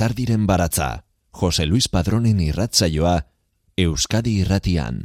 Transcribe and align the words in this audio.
Lizardiren 0.00 0.46
baratza, 0.46 1.04
Jose 1.30 1.66
Luis 1.66 1.88
Padronen 1.88 2.40
irratzaioa, 2.40 3.26
Euskadi 3.76 4.38
irratian. 4.40 5.02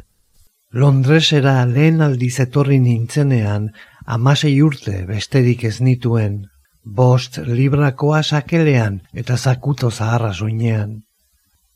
Londresera 0.72 1.66
lehen 1.66 2.02
aldiz 2.02 2.40
etorri 2.44 2.80
nintzenean, 2.80 3.70
amasei 4.06 4.62
urte 4.62 5.04
besterik 5.10 5.64
ez 5.68 5.82
nituen, 5.82 6.46
bost 6.86 7.38
librakoa 7.38 8.22
sakelean 8.24 9.02
eta 9.14 9.38
zakuto 9.38 9.90
zaharra 9.92 10.34
soinean. 10.34 11.02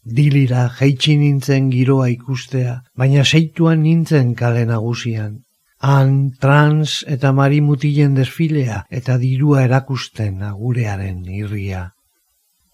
Dilira 0.06 0.70
jeitsi 0.80 1.18
nintzen 1.18 1.70
giroa 1.74 2.08
ikustea, 2.10 2.82
baina 2.96 3.26
seituan 3.26 3.82
nintzen 3.84 4.34
kale 4.36 4.66
nagusian. 4.66 5.44
Han 5.80 6.32
trans 6.40 7.04
eta 7.08 7.32
marimutilen 7.34 8.16
desfilea 8.16 8.84
eta 8.90 9.18
dirua 9.18 9.64
erakusten 9.64 10.44
agurearen 10.44 11.24
irria. 11.26 11.92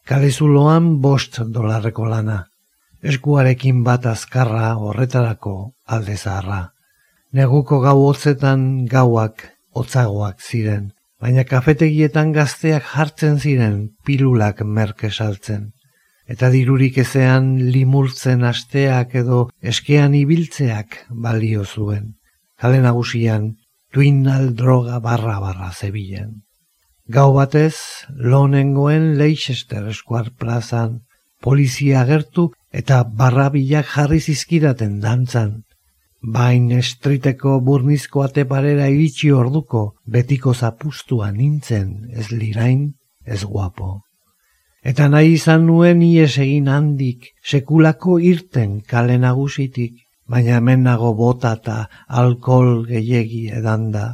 Kalezuloan 0.05 0.99
bost 1.01 1.39
dolarreko 1.39 2.05
lana. 2.05 2.45
Eskuarekin 3.01 3.83
bat 3.83 4.05
azkarra 4.05 4.75
horretarako 4.77 5.73
alde 5.85 6.17
zaharra. 6.17 6.71
Neguko 7.33 7.79
gau 7.81 7.99
hotzetan 8.07 8.85
gauak 8.89 9.43
hotzagoak 9.75 10.41
ziren, 10.41 10.94
baina 11.25 11.41
kafetegietan 11.49 12.35
gazteak 12.35 12.83
jartzen 12.85 13.39
ziren 13.41 13.77
pilulak 14.05 14.59
merke 14.77 15.09
saltzen. 15.09 15.71
Eta 16.29 16.51
dirurik 16.53 16.99
ezean 17.01 17.47
limurtzen 17.73 18.45
asteak 18.45 19.15
edo 19.23 19.39
eskean 19.73 20.13
ibiltzeak 20.19 20.99
balio 21.25 21.65
zuen. 21.65 22.11
Kale 22.61 22.77
nagusian, 22.83 23.55
tuinal 23.89 24.51
droga 24.59 24.99
barra 25.01 25.39
barra 25.41 25.71
zebilen. 25.73 26.43
Gau 27.09 27.31
batez, 27.33 28.05
lonengoen 28.09 29.15
Leicester 29.17 29.93
Square 29.93 30.35
plazan, 30.37 30.99
polizia 31.41 32.03
agertu 32.05 32.51
eta 32.69 33.01
barrabilak 33.03 33.89
jarri 33.97 34.21
zizkidaten 34.21 34.99
dantzan. 35.01 35.63
Bain 36.33 36.71
estriteko 36.71 37.59
burnizko 37.61 38.23
ateparera 38.25 38.87
iritsi 38.89 39.29
orduko 39.31 39.81
betiko 40.15 40.53
zapustua 40.53 41.29
nintzen 41.31 41.91
ez 42.09 42.31
lirain, 42.31 42.95
ez 43.25 43.43
guapo. 43.43 44.01
Eta 44.81 45.07
nahi 45.09 45.35
izan 45.35 45.65
nuen 45.67 46.01
ies 46.01 46.37
egin 46.41 46.67
handik, 46.67 47.29
sekulako 47.43 48.17
irten 48.19 48.79
kale 48.81 49.17
nagusitik, 49.21 49.93
baina 50.27 50.57
hemen 50.57 50.83
nago 50.89 51.13
bota 51.13 51.53
eta 51.59 51.77
alkohol 52.07 52.85
gehiegi 52.89 53.47
edanda 53.59 54.05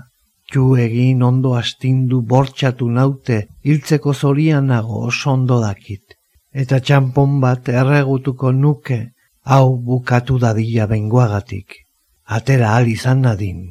txu 0.51 0.63
egin 0.83 1.23
ondo 1.23 1.53
astindu 1.55 2.17
bortxatu 2.31 2.89
naute 2.97 3.37
hiltzeko 3.63 4.13
zorian 4.13 4.67
nago 4.71 5.05
oso 5.09 5.31
ondo 5.31 5.59
dakit. 5.61 6.17
Eta 6.51 6.79
txampon 6.79 7.39
bat 7.39 7.69
erregutuko 7.69 8.51
nuke 8.51 8.99
hau 9.45 9.77
bukatu 9.77 10.39
dadila 10.43 10.87
bengoagatik. 10.91 11.79
Atera 12.31 12.75
al 12.77 12.87
izan 12.87 13.25
nadin 13.25 13.63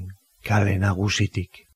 kale 0.45 0.77
nagusitik. 0.77 1.70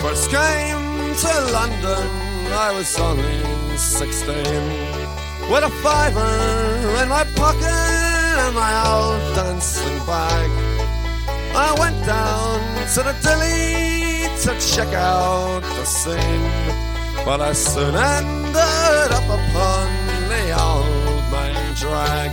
First 0.00 0.30
came 0.30 1.14
to 1.14 1.32
London, 1.52 2.06
I 2.52 2.70
was 2.72 2.98
only 2.98 3.42
16. 3.76 4.36
With 5.50 5.64
a 5.64 5.70
fiver 5.82 7.02
in 7.02 7.08
my 7.08 7.24
pocket 7.34 7.64
and 8.44 8.54
my 8.54 8.72
old 8.86 9.34
dancing 9.34 9.98
bag. 10.06 10.50
I 11.54 11.74
went 11.80 11.98
down 12.06 12.60
to 12.94 13.00
the 13.08 13.14
dilly 13.24 14.28
to 14.44 14.50
check 14.60 14.92
out 14.94 15.62
the 15.62 15.84
scene. 15.84 16.52
But 17.24 17.40
I 17.40 17.52
soon 17.52 17.94
ended 17.96 19.10
up 19.18 19.28
upon 19.38 19.86
the 20.28 20.44
old 20.66 21.24
main 21.32 21.74
drag. 21.74 22.30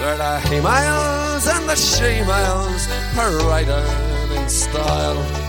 There 0.00 0.16
the 0.16 0.40
he-males 0.48 1.46
and 1.46 1.68
the 1.68 1.76
she-males 1.76 2.88
paraded 3.14 4.32
in 4.32 4.48
style. 4.48 5.39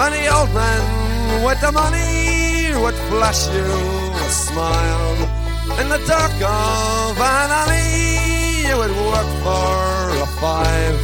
And 0.00 0.14
the 0.14 0.26
old 0.32 0.54
man 0.54 1.44
with 1.44 1.60
the 1.60 1.72
money 1.72 2.70
would 2.82 2.94
flash 3.10 3.48
you 3.48 3.66
a 3.66 4.30
smile. 4.30 5.16
In 5.80 5.88
the 5.88 5.98
dark 6.06 6.38
of 6.38 7.18
an 7.18 7.50
alley, 7.60 8.62
you 8.68 8.76
would 8.78 8.94
work 9.10 9.30
for 9.42 10.22
a 10.22 10.28
five. 10.38 10.98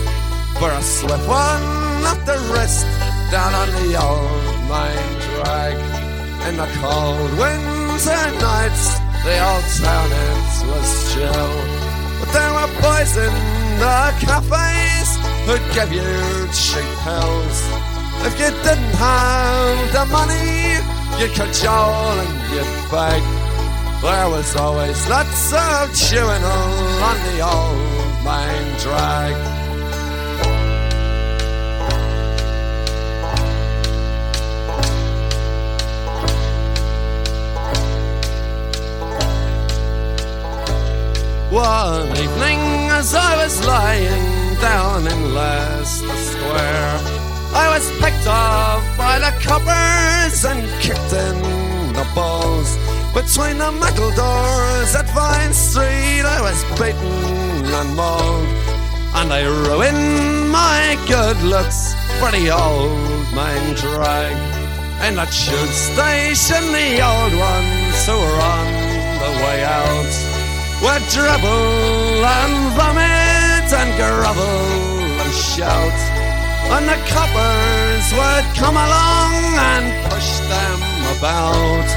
For 0.61 0.71
a 0.71 0.83
slip 0.83 1.27
one, 1.27 1.65
not 2.07 2.25
the 2.25 2.39
wrist, 2.55 2.87
down 3.33 3.53
on 3.63 3.69
the 3.83 3.99
old 3.99 4.55
main 4.71 5.11
drag. 5.27 5.77
In 6.47 6.57
the 6.57 6.71
cold 6.79 7.31
winter 7.35 8.25
nights, 8.47 8.85
the 9.27 9.37
old 9.51 9.67
town 9.83 10.11
it 10.31 10.55
was 10.71 10.91
chill. 11.13 11.55
But 12.21 12.31
there 12.31 12.53
were 12.57 12.71
boys 12.79 13.17
in 13.27 13.35
the 13.83 14.15
cafes 14.23 15.11
who'd 15.47 15.67
give 15.75 15.91
you 15.93 16.47
cheap 16.55 16.89
pills. 17.03 17.74
If 18.27 18.41
you 18.41 18.51
didn't 18.65 18.95
have 18.97 19.93
the 19.93 20.07
money, 20.07 20.81
you 21.21 21.29
cajole 21.37 22.19
and 22.25 22.35
you'd 22.55 22.91
beg. 22.91 23.23
There 24.01 24.29
was 24.31 24.57
always 24.57 25.09
lots 25.11 25.53
of 25.53 25.95
chewing 25.95 26.43
on 26.43 27.17
the 27.29 27.41
old 27.45 28.25
main 28.25 28.79
drag. 28.81 29.35
One 41.53 42.09
evening 42.17 42.61
as 42.91 43.15
I 43.15 43.37
was 43.45 43.67
lying 43.67 44.55
down 44.61 45.07
in 45.07 45.35
Leicester 45.35 46.17
Square 46.17 47.14
I 47.55 47.71
was 47.75 47.89
picked 48.03 48.27
off 48.27 48.83
by 48.99 49.19
the 49.19 49.31
coppers 49.41 50.45
and 50.45 50.61
kicked 50.83 51.13
in 51.13 51.39
the 51.95 52.07
balls. 52.15 52.77
Between 53.15 53.59
the 53.59 53.71
metal 53.71 54.11
doors 54.11 54.91
at 54.97 55.07
Vine 55.15 55.55
Street, 55.55 56.27
I 56.27 56.41
was 56.43 56.59
beaten 56.75 57.65
and 57.81 57.95
mauled. 57.95 58.49
And 59.15 59.33
I 59.33 59.43
ruined 59.47 60.51
my 60.51 60.99
good 61.07 61.41
looks 61.43 61.95
for 62.19 62.33
the 62.33 62.51
old 62.51 62.99
main 63.39 63.75
drag. 63.79 64.35
In 65.07 65.15
the 65.15 65.27
tube 65.31 65.75
station, 65.91 66.73
the 66.75 66.99
old 67.07 67.35
ones 67.39 67.99
who 68.07 68.19
were 68.19 68.41
on 68.55 68.67
the 69.23 69.33
way 69.47 69.63
out 69.63 70.15
would 70.83 71.05
dribble 71.15 72.25
and 72.27 72.57
vomit 72.75 73.69
and 73.81 73.91
grovel 73.95 74.59
and 75.23 75.33
shout. 75.33 76.14
And 76.73 76.89
the 76.89 76.99
coppers 77.13 78.07
would 78.17 78.47
come 78.57 78.77
along 78.77 79.33
and 79.73 79.85
push 80.11 80.31
them 80.49 80.81
about. 81.17 81.89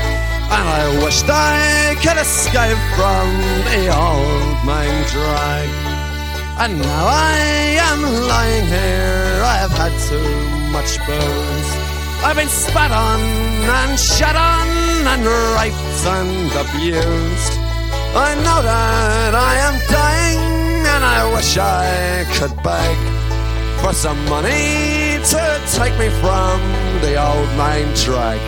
And 0.56 0.66
I 0.80 1.04
wished 1.04 1.26
I 1.28 1.96
could 2.04 2.18
escape 2.18 2.82
from 2.96 3.28
the 3.68 3.84
old 3.92 4.58
main 4.66 4.98
drag. 5.12 5.70
And 6.60 6.82
now 6.82 7.06
I 7.06 7.38
am 7.92 8.02
lying 8.28 8.66
here, 8.66 9.44
I 9.46 9.58
have 9.64 9.72
had 9.72 9.94
too 10.10 10.32
much 10.72 10.98
booze. 11.06 11.70
I've 12.26 12.36
been 12.36 12.50
spat 12.50 12.92
on 12.92 13.22
and 13.80 14.00
shut 14.00 14.36
on 14.36 14.68
and 15.14 15.22
raped 15.56 16.02
and 16.18 16.50
abused. 16.64 17.54
I 18.16 18.34
know 18.44 18.60
that 18.64 19.36
I 19.36 19.54
am 19.68 19.76
dying 19.92 20.86
and 20.94 21.04
I 21.06 21.36
wish 21.36 21.58
I 21.58 22.26
could 22.34 22.56
beg 22.64 23.17
for 23.82 23.94
some 23.94 24.18
money 24.30 25.20
to 25.24 25.62
take 25.74 25.98
me 26.00 26.10
from 26.22 26.62
the 27.02 27.14
old 27.18 27.50
main 27.58 27.88
drag. 27.94 28.40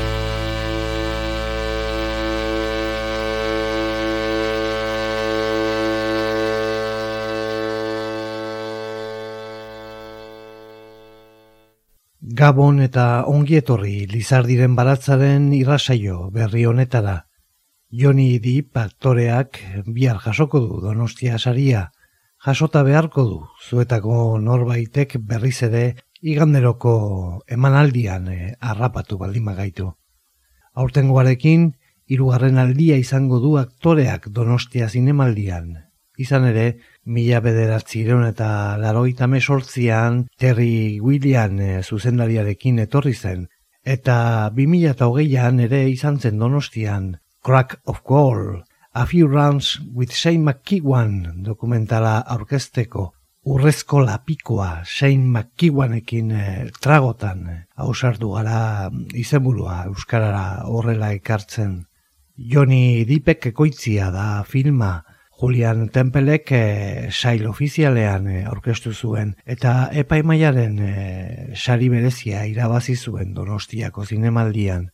Gabon 12.40 12.80
eta 12.80 13.26
ongietorri 13.28 14.06
Lizardiren 14.08 14.76
baratzaren 14.78 15.50
irrasaio 15.58 16.30
berri 16.32 16.66
honetara. 16.70 17.26
Joni 17.92 18.38
Dip 18.40 18.78
aktoreak 18.78 19.60
bihar 19.88 20.22
jasoko 20.24 20.62
du 20.64 20.82
Donostia 20.84 21.40
saria. 21.40 21.90
Jasota 22.40 22.84
beharko 22.88 23.24
du 23.28 23.40
zuetako 23.68 24.38
norbaitek 24.40 25.18
berriz 25.28 25.58
ere 25.68 25.82
iganderoko 26.22 26.94
emanaldian 27.52 28.30
e, 28.32 28.38
harrapatu 28.62 29.18
baldin 29.20 29.44
magaitu. 29.44 29.90
Aurtengoarekin 30.74 31.74
hirugarren 32.08 32.58
aldia 32.58 32.96
izango 32.96 33.42
du 33.44 33.58
aktoreak 33.60 34.30
Donostia 34.32 34.88
zinemaldian. 34.88 35.74
Izan 36.20 36.48
ere, 36.48 36.66
mila 37.04 37.42
bederatzireun 37.44 38.24
eta 38.30 38.50
laroita 38.80 39.28
mesortzian 39.28 40.26
Terry 40.40 41.00
William 41.04 41.60
e, 41.60 41.84
zuzendariarekin 41.84 42.80
etorri 42.88 43.16
zen, 43.16 43.48
eta 43.84 44.50
bi 44.56 44.68
mila 44.68 44.96
eta 44.96 45.12
hogeian 45.12 45.60
ere 45.60 45.90
izan 45.92 46.20
zen 46.20 46.40
donostian 46.40 47.18
Crack 47.44 47.82
of 47.86 48.00
Gold, 48.04 48.64
A 48.92 49.06
Few 49.06 49.28
Rounds 49.28 49.80
with 49.94 50.12
Shane 50.12 50.44
McKeown 50.44 51.44
dokumentala 51.46 52.18
aurkezteko, 52.26 53.04
urrezko 53.46 54.00
lapikoa 54.02 54.82
Shane 54.84 55.28
McKeowanekin 55.30 56.32
e, 56.34 56.46
tragotan 56.82 57.44
e, 57.46 57.58
hausartu 57.78 58.32
gara 58.34 58.90
izenburua 59.14 59.84
Euskarara 59.92 60.66
horrela 60.66 61.12
ekartzen. 61.14 61.84
Joni 62.34 63.06
Dipek 63.06 63.52
ekoitzia 63.52 64.10
da 64.10 64.44
filma, 64.44 65.04
Julian 65.40 65.88
Tempelek 65.94 66.52
e, 66.52 66.64
sail 67.12 67.46
ofizialean 67.48 68.28
e, 68.28 68.46
zuen 68.92 69.36
eta 69.46 69.92
epaimaiaren 69.94 70.80
e, 70.80 70.94
sari 71.56 71.90
berezia 71.90 72.46
irabazi 72.46 72.96
zuen 72.96 73.36
Donostiako 73.36 74.06
zinemaldian. 74.06 74.90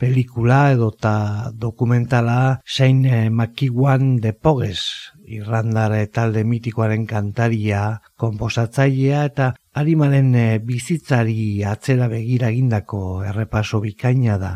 Pelikula 0.00 0.70
edota 0.72 1.52
dokumentala 1.52 2.62
Shane 2.64 3.28
McKeown 3.28 4.16
de 4.16 4.32
Poges, 4.32 5.12
irrandare 5.28 6.06
talde 6.08 6.40
mitikoaren 6.48 7.02
kantaria, 7.04 8.00
komposatzailea 8.16 9.26
eta 9.28 9.48
harimaren 9.76 10.30
bizitzari 10.64 11.60
atzera 11.68 12.08
begira 12.08 12.48
egindako 12.48 13.02
errepaso 13.28 13.82
bikaina 13.84 14.38
da. 14.40 14.54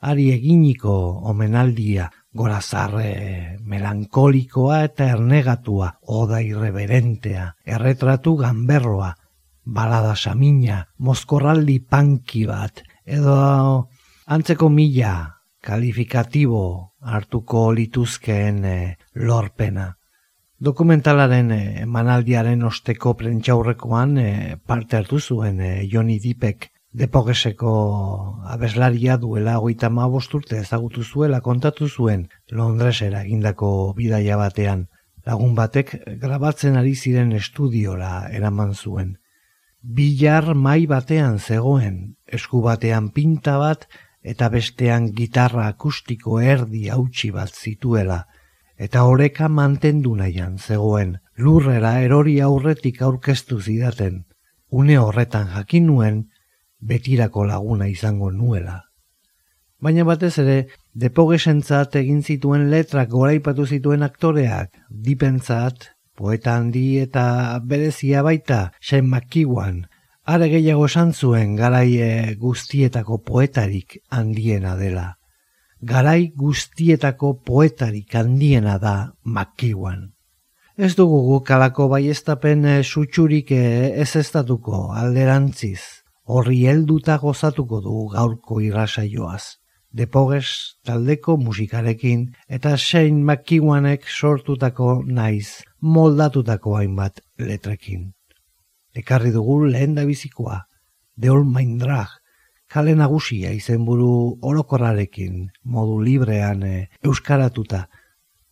Ari 0.00 0.30
eginiko 0.32 0.94
omenaldia 1.28 2.08
gorazarre 2.32 3.58
melankolikoa 3.68 4.80
eta 4.88 5.10
ernegatua, 5.12 5.90
oda 6.08 6.40
irreverentea, 6.40 7.50
erretratu 7.66 8.38
ganberroa, 8.40 9.12
balada 9.66 10.16
samina, 10.16 10.86
mozkorraldi 10.96 11.82
panki 11.84 12.46
bat, 12.48 12.80
edo 13.04 13.36
antzeko 14.26 14.68
mila 14.68 15.38
kalifikatibo 15.62 16.92
hartuko 17.00 17.70
lituzkeen 17.72 18.64
eh, 18.64 18.96
lorpena. 19.14 19.96
Dokumentalaren 20.58 21.50
eh, 21.52 21.82
emanaldiaren 21.82 22.62
osteko 22.66 23.14
prentxaurrekoan 23.18 24.16
eh, 24.18 24.56
parte 24.66 24.96
hartu 24.98 25.20
zuen 25.20 25.60
Joni 25.90 26.18
Dipek 26.18 26.70
Depogeseko 26.96 27.70
abeslaria 28.48 29.18
duela 29.20 29.58
hogeita 29.60 29.90
ma 29.90 30.06
urte 30.08 30.56
ezagutu 30.58 31.02
zuela 31.04 31.40
kontatu 31.40 31.88
zuen 31.88 32.28
Londresera 32.50 33.20
egindako 33.22 33.92
bidaia 33.92 34.36
batean. 34.36 34.86
Lagun 35.26 35.54
batek 35.54 35.92
grabatzen 36.22 36.76
ari 36.76 36.94
ziren 36.94 37.32
estudiora 37.32 38.28
eraman 38.32 38.72
zuen. 38.74 39.18
Bilar 39.82 40.54
mai 40.54 40.86
batean 40.86 41.38
zegoen, 41.38 42.16
esku 42.26 42.62
batean 42.62 43.10
pinta 43.10 43.58
bat 43.58 43.86
eta 44.26 44.48
bestean 44.50 45.12
gitarra 45.14 45.68
akustiko 45.70 46.40
erdi 46.42 46.88
hautsi 46.90 47.30
bat 47.30 47.52
zituela, 47.54 48.24
eta 48.76 49.04
horeka 49.06 49.48
mantendu 49.48 50.16
nahian 50.18 50.58
zegoen, 50.58 51.16
lurrera 51.36 52.00
erori 52.02 52.40
aurretik 52.40 53.02
aurkeztu 53.02 53.60
zidaten. 53.60 54.24
Une 54.70 54.98
horretan 54.98 55.46
jakin 55.54 55.86
nuen, 55.86 56.24
betirako 56.80 57.46
laguna 57.46 57.86
izango 57.88 58.32
nuela. 58.32 58.82
Baina 59.80 60.04
batez 60.08 60.34
ere, 60.42 60.56
depogesentzat 60.94 61.94
egin 62.00 62.22
zituen 62.22 62.70
letrak 62.72 63.10
goraipatu 63.12 63.66
zituen 63.66 64.02
aktoreak, 64.02 64.72
dipentzat, 64.90 65.92
poeta 66.16 66.56
handi 66.56 66.98
eta 66.98 67.60
berezia 67.62 68.24
baita, 68.26 68.72
sen 68.80 69.06
makiuan, 69.12 69.84
are 70.26 70.48
gehiago 70.50 70.86
esan 70.90 71.12
zuen 71.14 71.54
garaie 71.56 72.34
guztietako 72.40 73.18
poetarik 73.28 74.00
handiena 74.10 74.74
dela. 74.76 75.06
Garai 75.80 76.32
guztietako 76.34 77.34
poetarik 77.46 78.14
handiena 78.14 78.78
da 78.82 79.12
makiuan. 79.22 80.10
Ez 80.76 80.96
dugu 80.96 81.20
gukalako 81.28 81.86
baiestapen 81.88 82.64
eh, 82.64 82.82
sutsurik 82.82 83.52
eh, 83.52 83.94
ez 84.02 84.16
estatuko 84.16 84.90
alderantziz 84.92 85.80
horri 86.26 86.66
helduta 86.66 87.16
gozatuko 87.22 87.80
du 87.80 88.08
gaurko 88.12 88.60
irrasaioaz. 88.60 89.62
Depoges 89.96 90.50
taldeko 90.84 91.38
musikarekin 91.40 92.26
eta 92.48 92.74
Shane 92.76 93.22
McKeowanek 93.22 94.10
sortutako 94.10 95.02
naiz 95.06 95.62
moldatutako 95.80 96.76
hainbat 96.76 97.22
letrekin. 97.38 98.15
Ekarri 98.96 99.30
dugu 99.30 99.66
lehen 99.66 99.94
bizikoa, 99.94 100.66
The 101.20 101.30
Old 101.30 101.46
Mind 101.52 101.82
Drag, 101.82 102.08
kale 102.66 102.94
nagusia 102.94 103.52
izenburu 103.52 104.38
orokorrarekin 104.42 105.50
modu 105.64 106.00
librean 106.00 106.62
e, 106.62 106.88
euskaratuta, 107.04 107.86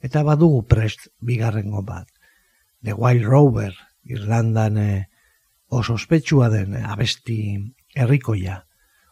eta 0.00 0.22
badugu 0.22 0.62
prest 0.68 1.08
bigarrengo 1.20 1.82
bat. 1.82 2.06
The 2.84 2.92
Wild 2.92 3.24
Rover, 3.24 3.72
Irlandan 4.04 4.78
e, 4.78 5.08
oso 5.68 5.94
ospetsua 5.94 6.50
den 6.52 6.76
abesti 6.76 7.56
herrikoia, 7.94 8.60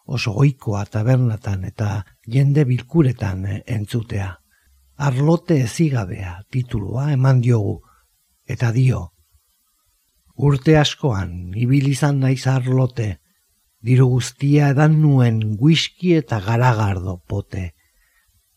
oso 0.05 0.35
goikoa 0.37 0.85
tabernatan 0.85 1.65
eta 1.65 2.05
jende 2.29 2.67
bilkuretan 2.69 3.47
entzutea. 3.67 4.37
Arlote 5.03 5.63
ezigabea 5.65 6.43
titulua 6.51 7.11
eman 7.13 7.41
diogu, 7.41 7.81
eta 8.47 8.71
dio. 8.73 9.09
Urte 10.37 10.77
askoan, 10.79 11.53
ibilizan 11.55 12.21
naiz 12.21 12.47
arlote, 12.47 13.19
diru 13.83 14.09
guztia 14.09 14.71
edan 14.73 15.01
nuen 15.03 15.57
whisky 15.61 16.15
eta 16.17 16.41
garagardo 16.41 17.19
pote. 17.29 17.73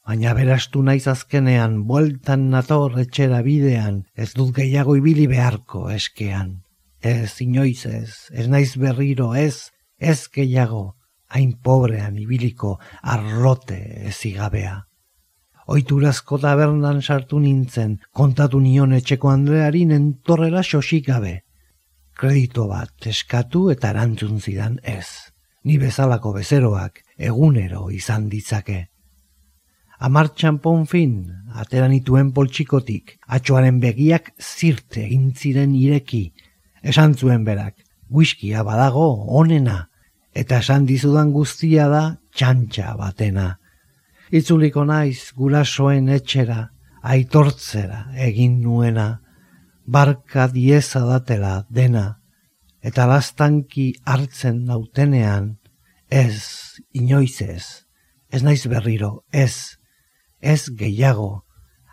Baina 0.06 0.34
berastu 0.38 0.84
naiz 0.84 1.08
azkenean, 1.08 1.84
bueltan 1.90 2.50
nator 2.50 3.00
etxera 3.02 3.42
bidean, 3.42 4.06
ez 4.16 4.34
dut 4.34 4.54
gehiago 4.56 4.96
ibili 4.96 5.26
beharko 5.28 5.90
eskean 5.90 6.62
ez 7.06 7.40
inoiz 7.42 7.86
ez, 7.86 8.30
ez 8.32 8.48
naiz 8.48 8.76
berriro 8.78 9.34
ez, 9.36 9.70
ez 10.00 10.28
gehiago, 10.34 10.96
hain 11.30 11.54
pobrean 11.64 12.18
ibiliko 12.18 12.80
arlote 13.02 13.78
ez 14.10 14.18
igabea. 14.26 14.86
Oiturazko 15.68 16.38
tabernan 16.42 17.02
sartu 17.02 17.40
nintzen, 17.40 18.00
kontatu 18.14 18.60
nion 18.62 18.94
etxeko 18.94 19.30
Andreari 19.30 19.86
nentorrela 19.90 20.62
xosik 20.64 21.08
gabe. 21.10 21.45
Kredito 22.16 22.70
bat 22.72 23.08
eskatu 23.12 23.70
eta 23.74 23.90
erantzun 23.92 24.40
zidan 24.40 24.78
ez. 24.84 25.08
Ni 25.68 25.76
bezalako 25.82 26.32
bezeroak 26.38 27.02
egunero 27.18 27.90
izan 27.92 28.30
ditzake. 28.32 28.86
Amar 30.00 30.30
txampon 30.32 30.86
fin, 30.88 31.16
atera 31.56 31.88
nituen 31.92 32.32
poltsikotik, 32.36 33.18
atxoaren 33.28 33.82
begiak 33.84 34.32
zirte 34.40 35.04
egin 35.06 35.34
ziren 35.36 35.76
ireki, 35.76 36.24
esan 36.84 37.16
zuen 37.16 37.44
berak, 37.48 37.76
whiskia 38.10 38.64
badago 38.64 39.08
onena, 39.40 39.90
eta 40.36 40.60
esan 40.64 40.86
dizudan 40.86 41.32
guztia 41.36 41.88
da 41.92 42.04
txantxa 42.36 42.96
batena. 43.00 43.56
Itzuliko 44.32 44.84
naiz 44.88 45.32
gurasoen 45.36 46.10
etxera, 46.16 46.70
aitortzera 47.04 48.06
egin 48.28 48.62
nuena, 48.62 49.22
barka 49.86 50.48
dieza 50.48 51.06
datela 51.06 51.66
dena, 51.70 52.22
eta 52.82 53.06
lastanki 53.08 53.94
hartzen 54.06 54.66
nautenean, 54.66 55.58
ez, 56.10 56.78
inoiz 56.94 57.42
ez, 57.42 57.86
ez 58.30 58.44
naiz 58.44 58.66
berriro, 58.68 59.26
ez, 59.32 59.78
ez 60.42 60.70
gehiago, 60.78 61.46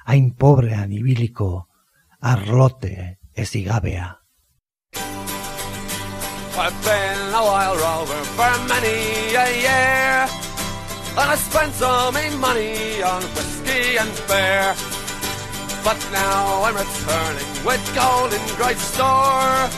hain 0.07 0.33
pobrean 0.35 0.93
ibiliko, 0.93 1.69
arlote 2.21 3.19
ez 3.35 3.55
igabea. 3.57 4.19
I've 6.55 6.85
been 6.85 7.35
a 7.35 7.43
wild 7.43 7.81
rover 7.81 8.25
for 8.37 8.53
many 8.69 9.35
a 9.35 9.49
year. 9.65 10.29
And 11.17 11.31
I 11.31 11.37
spent 11.37 11.83
all 11.83 12.13
my 12.13 12.29
money 12.37 13.03
on 13.03 13.23
whiskey 13.35 13.97
and 13.97 14.13
beer 14.29 15.02
But 15.85 15.99
now 16.13 16.63
I'm 16.63 16.77
returning 16.77 17.51
with 17.67 17.83
gold 17.95 18.33
in 18.33 18.43
great 18.57 18.79
store. 18.79 19.69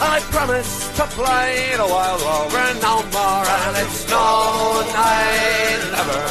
And 0.00 0.08
I 0.16 0.20
promise 0.30 0.88
to 0.96 1.04
play 1.16 1.72
the 1.76 1.86
wild 1.86 2.20
rover 2.20 2.68
no 2.84 3.00
more 3.16 3.46
And 3.48 3.76
it's 3.80 4.08
no, 4.10 4.84
I 4.92 5.76
never. 5.96 6.24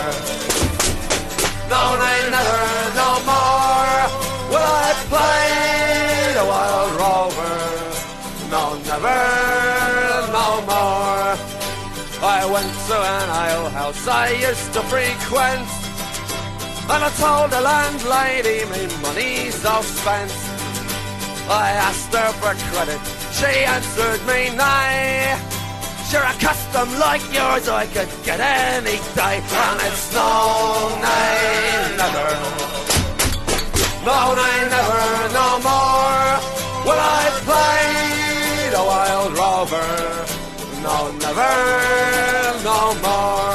No, 1.70 1.82
I 1.98 2.16
never, 2.30 2.62
no 3.02 3.10
more 3.26 4.26
Will 4.50 4.62
I 4.62 4.94
play 5.10 6.34
the 6.38 6.46
wild 6.46 6.92
rover. 7.02 7.56
No, 8.52 8.78
never, 8.90 9.22
no 10.32 10.62
more. 10.70 11.36
I 12.22 12.46
went 12.46 12.74
to 12.88 12.96
an 12.96 13.30
ale 13.50 13.70
house 13.70 14.08
I 14.08 14.30
used 14.32 14.74
to 14.74 14.82
frequent 14.82 15.85
And 16.88 17.04
I 17.04 17.10
told 17.18 17.50
the 17.50 17.62
landlady 17.62 18.64
me 18.72 18.86
money's 19.02 19.66
all 19.66 19.82
spent. 19.82 20.32
I 21.50 21.72
asked 21.88 22.14
her 22.14 22.32
for 22.40 22.54
credit, 22.72 23.02
she 23.34 23.66
answered 23.66 24.22
me 24.30 24.56
nay. 24.56 25.38
Sure 26.10 26.22
a 26.22 26.34
custom 26.38 26.88
like 27.00 27.26
yours. 27.34 27.68
I 27.68 27.88
could 27.88 28.10
get 28.24 28.40
any 28.40 28.98
day 29.18 29.38
And 29.42 29.80
it's 29.88 30.14
no, 30.14 30.30
nay, 31.02 31.98
never. 31.98 32.30
No, 34.06 34.20
nay, 34.38 34.58
never, 34.76 35.04
no 35.40 35.48
more. 35.66 36.26
Will 36.86 37.02
I 37.02 37.24
play 37.50 38.70
the 38.76 38.84
wild 38.92 39.34
rover. 39.42 39.90
No, 40.86 41.12
never, 41.18 41.54
no 42.64 42.80
more 43.02 43.55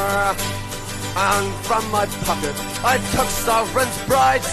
and 1.16 1.54
from 1.66 1.90
my 1.90 2.06
pocket. 2.26 2.54
I 2.84 2.98
took 3.14 3.28
sovereign's 3.28 3.98
bright. 4.06 4.44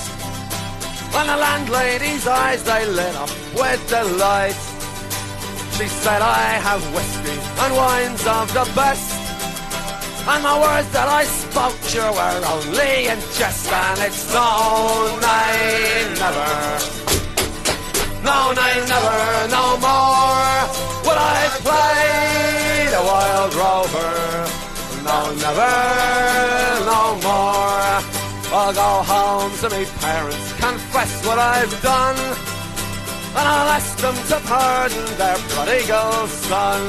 And 1.13 1.29
the 1.29 1.37
landlady's 1.37 2.27
eyes 2.27 2.63
they 2.63 2.85
lit 2.85 3.15
up 3.15 3.29
with 3.55 3.81
delight. 3.89 4.57
She 5.77 5.87
said 5.87 6.21
I 6.21 6.59
have 6.67 6.81
whiskey 6.93 7.37
and 7.63 7.75
wines 7.75 8.25
of 8.27 8.53
the 8.53 8.65
best. 8.75 9.13
And 10.27 10.43
the 10.43 10.57
words 10.59 10.89
that 10.91 11.07
I 11.07 11.23
spoke 11.23 11.79
to 11.93 12.01
were 12.17 12.41
only 12.53 13.07
in 13.07 13.19
jest 13.37 13.71
And 13.71 13.99
it's 14.01 14.33
no, 14.33 15.17
nay, 15.21 16.03
never. 16.19 16.51
No, 18.27 18.51
nay, 18.51 18.75
never, 18.91 19.19
no 19.47 19.65
more. 19.85 20.57
Will 21.05 21.21
I 21.21 21.47
play 21.63 22.91
the 22.91 23.01
wild 23.07 23.55
rover 23.55 24.66
no, 25.07 25.19
never, 25.45 25.73
no 26.85 27.01
more. 27.23 27.87
I'll 28.49 28.73
go 28.73 28.91
home 29.13 29.51
to 29.61 29.69
me 29.69 29.85
parents, 29.99 30.53
confess 30.59 31.25
what 31.25 31.39
I've 31.39 31.81
done, 31.81 32.17
and 33.37 33.45
I'll 33.53 33.71
ask 33.77 33.97
them 33.97 34.15
to 34.31 34.37
pardon 34.47 35.05
their 35.17 35.37
prodigal 35.51 36.27
son. 36.27 36.81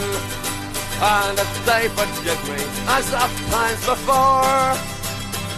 And 1.01 1.39
if 1.39 1.53
they 1.67 1.89
forgive 1.99 2.43
me, 2.51 2.61
as 2.97 3.15
oft 3.15 3.39
times 3.51 3.83
before, 3.87 4.69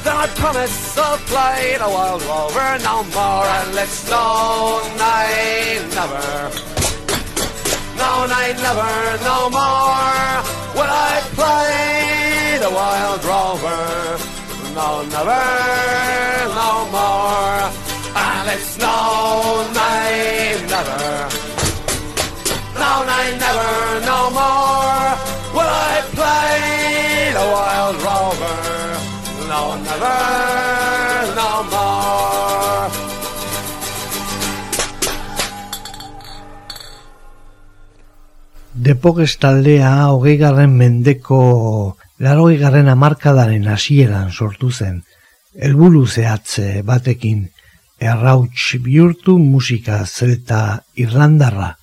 then 0.04 0.16
I 0.16 0.26
promise 0.36 0.98
I'll 0.98 1.18
play 1.32 1.76
the 1.78 1.88
wild 1.88 2.22
rover 2.22 2.78
no 2.84 3.04
more, 3.16 3.44
and 3.44 3.74
let's 3.74 4.08
no, 4.10 4.80
never. 4.96 6.69
No, 8.02 8.26
nay, 8.26 8.50
never, 8.66 8.92
no 9.30 9.38
more. 9.50 10.32
Will 10.76 10.92
I 11.10 11.14
play 11.38 12.58
the 12.64 12.70
wild 12.70 13.22
rover? 13.24 13.82
No, 14.74 14.88
never, 15.14 15.44
no 16.60 16.70
more. 16.96 17.60
And 18.26 18.46
it's 18.54 18.78
no, 18.78 18.96
nay, 19.74 20.56
never 20.74 21.00
No, 22.82 22.92
nay, 23.10 23.26
never, 23.44 23.70
no 24.12 24.20
more. 24.38 25.06
Will 25.56 25.72
I 25.92 25.96
play 26.18 27.32
the 27.38 27.46
wild 27.56 27.96
rover? 28.08 28.58
No, 29.52 29.62
never, 29.88 30.16
Depokes 38.80 39.34
taldea 39.36 39.90
hogei 40.08 40.38
garren 40.40 40.72
mendeko 40.72 41.38
Laroi 42.24 42.54
garren 42.56 42.86
amarkadaren 42.88 43.66
hasieran 43.68 44.30
sortu 44.32 44.70
zen, 44.70 45.02
helburu 45.66 46.06
zehatze 46.06 46.80
batekin, 46.88 47.42
errauts 48.00 48.78
bihurtu 48.80 49.36
musika 49.40 49.98
zelta 50.06 50.62
irlandarra, 50.96 51.74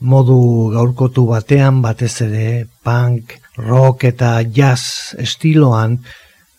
modu 0.00 0.40
gaurkotu 0.74 1.28
batean 1.30 1.78
batez 1.86 2.16
ere 2.26 2.66
punk, 2.82 3.38
rock 3.62 4.08
eta 4.10 4.34
jazz 4.42 5.14
estiloan, 5.22 6.00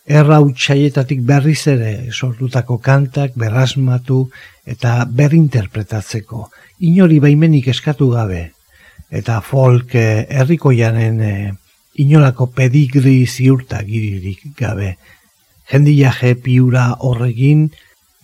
errautsaietatik 0.08 1.20
berriz 1.28 1.60
ere 1.76 1.94
sortutako 2.10 2.80
kantak 2.80 3.36
berrasmatu 3.36 4.30
eta 4.64 5.04
berinterpretatzeko, 5.04 6.48
inori 6.80 7.20
baimenik 7.20 7.68
eskatu 7.76 8.14
gabe, 8.16 8.53
eta 9.10 9.40
folk 9.40 9.94
herrikoianen 9.94 11.20
eh, 11.20 11.52
inolako 12.02 12.48
pedigri 12.50 13.26
ziurta 13.26 13.82
giririk 13.86 14.46
gabe. 14.58 14.96
Jendiaje 15.70 16.34
piura 16.34 16.90
horregin, 17.00 17.68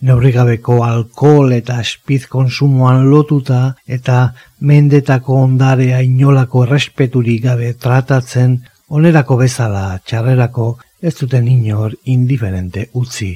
neurrigabeko 0.01 0.81
alkohol 0.83 1.53
eta 1.53 1.79
espiz 1.81 2.25
konsumoan 2.29 3.07
lotuta 3.09 3.61
eta 3.87 4.33
mendetako 4.59 5.37
ondarea 5.45 6.01
inolako 6.05 6.65
errespeturik 6.65 7.43
gabe 7.45 7.73
tratatzen 7.85 8.57
onerako 8.89 9.37
bezala 9.43 9.85
txarrerako 10.05 10.73
ez 11.01 11.13
duten 11.19 11.47
inor 11.47 11.95
indiferente 12.05 12.89
utzi. 12.93 13.31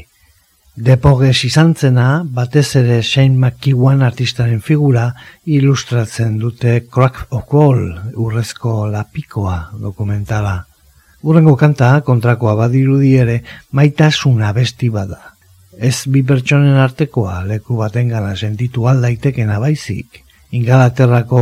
Depoges 0.76 1.46
izan 1.48 1.70
zena, 1.80 2.26
batez 2.28 2.76
ere 2.76 2.98
Shane 3.02 3.38
McKeown 3.40 4.02
artistaren 4.04 4.60
figura 4.60 5.06
ilustratzen 5.48 6.34
dute 6.42 6.82
Crack 6.92 7.32
of 7.32 7.54
Wall, 7.54 7.94
urrezko 8.20 8.90
lapikoa 8.92 9.70
dokumentala. 9.80 10.66
Urrengo 11.24 11.56
kanta, 11.56 12.02
kontrakoa 12.04 12.58
badirudi 12.60 13.14
ere, 13.16 13.38
maitasuna 13.72 14.52
besti 14.52 14.92
bada. 14.92 15.22
Ez 15.80 16.12
bi 16.12 16.26
pertsonen 16.28 16.76
artekoa 16.76 17.46
leku 17.48 17.80
baten 17.80 18.12
gana 18.12 18.36
sentitu 18.36 18.90
aldaiteken 18.92 19.56
abaizik. 19.56 20.25
Ingalaterrako 20.56 21.42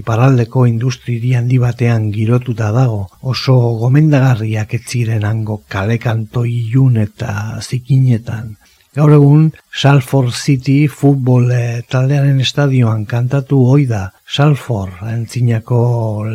iparraldeko 0.00 0.64
industriri 0.68 1.34
handi 1.36 1.58
batean 1.60 2.08
girotuta 2.14 2.70
dago, 2.72 3.02
oso 3.32 3.56
gomendagarriak 3.82 4.74
ez 4.78 4.84
ziren 4.86 5.26
hango 5.28 5.60
kalekanto 5.68 6.46
ilun 6.48 6.96
eta 7.02 7.34
zikinetan. 7.60 8.54
Gaur 8.96 9.12
egun, 9.14 9.42
Salford 9.70 10.32
City 10.34 10.88
futbol 10.90 11.52
eh, 11.54 11.82
taldearen 11.86 12.40
estadioan 12.42 13.04
kantatu 13.10 13.60
hoi 13.70 13.84
da, 13.86 14.00
Salford, 14.26 15.04
entzinako 15.12 15.82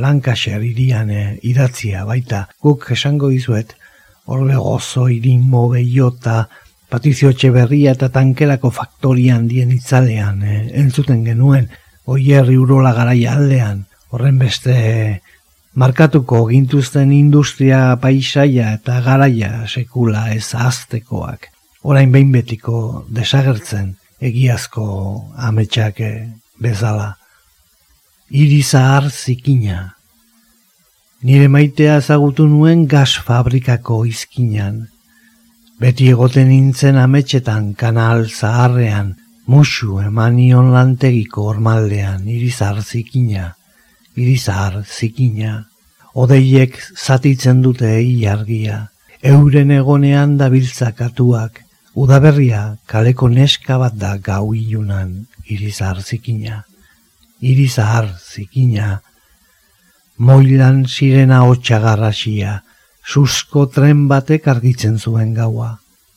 Lancashire 0.04 0.64
irian 0.64 1.10
eh, 1.12 1.40
idatzia 1.44 2.06
baita. 2.08 2.46
Guk 2.64 2.86
esango 2.96 3.32
dizuet, 3.34 3.74
horbe 4.32 4.56
gozo, 4.56 5.10
irimo, 5.12 5.66
behiota, 5.74 6.46
Patrizio 6.90 7.32
Etxeberria 7.34 7.96
eta 7.98 8.08
tankelako 8.14 8.70
faktorian 8.72 9.50
dien 9.50 9.74
itzalean 9.76 10.44
eh, 10.46 10.62
entzuten 10.80 11.26
genuen, 11.26 11.68
oierri 12.06 12.58
urola 12.58 12.94
garaia 12.94 13.36
aldean, 13.36 13.86
horren 14.12 14.38
beste 14.40 14.76
markatuko 15.76 16.46
gintuzten 16.48 17.12
industria 17.12 17.98
paisaia 18.02 18.74
eta 18.78 19.02
garaia 19.04 19.66
sekula 19.68 20.30
ez 20.34 20.54
aztekoak, 20.56 21.50
orain 21.84 22.12
behin 22.12 22.32
betiko 22.32 23.06
desagertzen 23.10 23.96
egiazko 24.22 24.86
ametsak 25.36 26.02
bezala. 26.62 27.16
Iri 28.30 28.62
zahar 28.64 29.12
zikina. 29.12 29.96
Nire 31.26 31.48
maitea 31.50 31.98
ezagutu 32.02 32.48
nuen 32.48 32.86
gas 32.88 33.18
fabrikako 33.28 34.04
izkinan. 34.10 34.88
Beti 35.80 36.10
egoten 36.10 36.50
nintzen 36.50 36.98
ametxetan 36.98 37.74
kanal 37.76 38.26
zaharrean, 38.30 39.16
musu 39.48 40.00
emanion 40.02 40.72
lantegiko 40.74 41.46
ormaldean 41.52 42.26
irizar 42.28 42.82
zikina, 42.82 43.54
irizar 44.16 44.82
zikina, 44.84 45.66
odeiek 46.14 46.80
zatitzen 46.96 47.62
dute 47.62 47.92
iargia, 48.02 48.88
euren 49.22 49.72
egonean 49.72 50.38
dabiltzakatuak, 50.42 51.62
udaberria 51.96 52.78
kaleko 52.90 53.30
neska 53.30 53.78
bat 53.80 53.96
da 53.96 54.16
gau 54.18 54.54
ilunan 54.54 55.26
irizar 55.46 56.02
zikina, 56.02 56.64
irizar 57.42 58.10
zikina, 58.20 59.02
moilan 60.18 60.86
sirena 60.88 61.44
hotxagarrasia, 61.48 62.62
Susko 63.06 63.68
tren 63.70 64.08
batek 64.10 64.48
argitzen 64.50 64.96
zuen 64.98 65.36
gaua. 65.38 65.76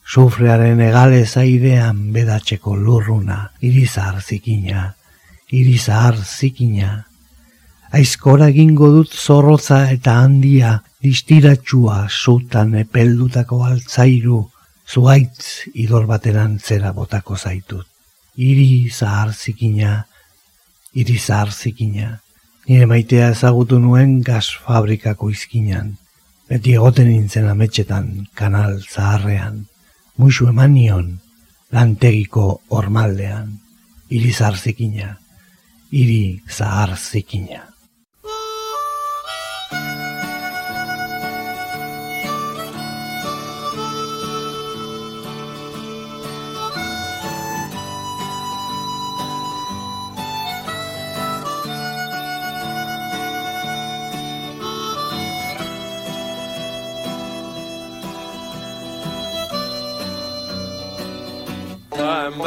Sufrearen 0.09 0.79
egale 0.81 1.19
zaidean 1.25 1.97
bedatzeko 2.13 2.71
lurruna, 2.73 3.51
irizar 3.61 4.15
zikina, 4.23 4.87
irizar 5.53 6.17
zikina. 6.23 7.03
Aizkora 7.93 8.47
egingo 8.49 8.89
dut 8.95 9.13
zorrotza 9.13 9.83
eta 9.93 10.15
handia, 10.23 10.79
distiratxua 11.05 12.07
sutan 12.09 12.73
epeldutako 12.81 13.61
altzairu, 13.69 14.41
zuaitz 14.89 15.69
idor 15.77 16.09
bateran 16.09 16.57
zera 16.57 16.89
botako 16.97 17.37
zaitut. 17.37 17.85
Iri 18.33 18.89
zahar 18.89 19.33
zikina, 19.37 20.05
iri 20.93 21.17
zahar 21.19 21.53
zikina. 21.53 22.15
Nire 22.65 22.85
maitea 22.89 23.29
ezagutu 23.37 23.77
nuen 23.79 24.21
gaz 24.25 24.47
fabrikako 24.65 25.29
izkinan. 25.29 25.97
Beti 26.49 26.73
egoten 26.73 27.13
nintzen 27.13 27.45
ametxetan, 27.49 28.25
kanal 28.33 28.79
zaharrean. 28.81 29.67
Muixu 30.19 30.49
eman 30.51 30.73
nion, 30.75 31.11
lantegiko 31.71 32.59
ormaldean. 32.75 33.53
Iri 34.11 34.31
zahar 34.33 34.57
zikina, 34.59 35.13
iri 35.95 36.41
zahar 36.49 36.97
zikina. 36.99 37.61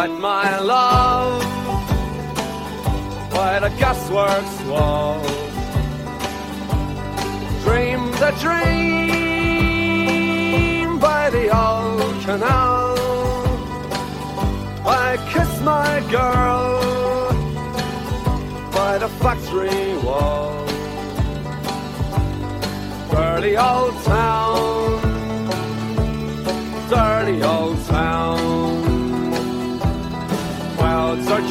Met 0.09 0.19
my 0.21 0.59
love 0.59 1.43
by 3.31 3.59
the 3.61 3.69
gasworks 3.81 4.59
wall. 4.69 5.21
Dreamed 7.65 8.21
a 8.31 8.33
dream 8.45 8.59
by 10.99 11.31
the 11.31 11.45
old 11.65 12.21
canal. 12.25 12.97
I 14.85 15.09
kissed 15.33 15.63
my 15.63 15.93
girl 16.11 16.81
by 18.73 18.93
the 18.99 19.09
factory 19.23 19.87
wall. 20.07 20.67
Dirty 23.13 23.55
old 23.57 23.95
town, 24.03 24.92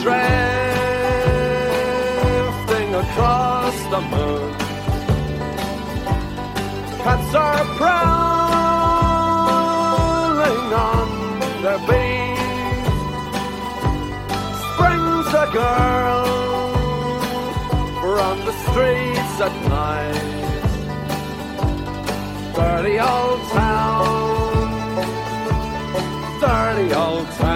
drifting 0.01 0.21
across 2.95 3.77
the 3.93 4.01
moon. 4.13 4.51
Cats 7.03 7.35
are 7.35 7.65
prowling 7.77 8.33
on 10.73 11.07
their 11.63 11.81
beat. 11.89 12.37
Springs 14.63 15.31
a 15.43 15.47
girl 15.53 16.25
from 18.01 18.35
the 18.47 18.53
streets 18.65 19.35
at 19.47 19.55
night. 19.69 20.29
Dirty 22.55 22.97
old 22.99 23.41
town, 23.51 24.63
dirty 26.41 26.87
old 26.93 27.27
town. 27.37 27.50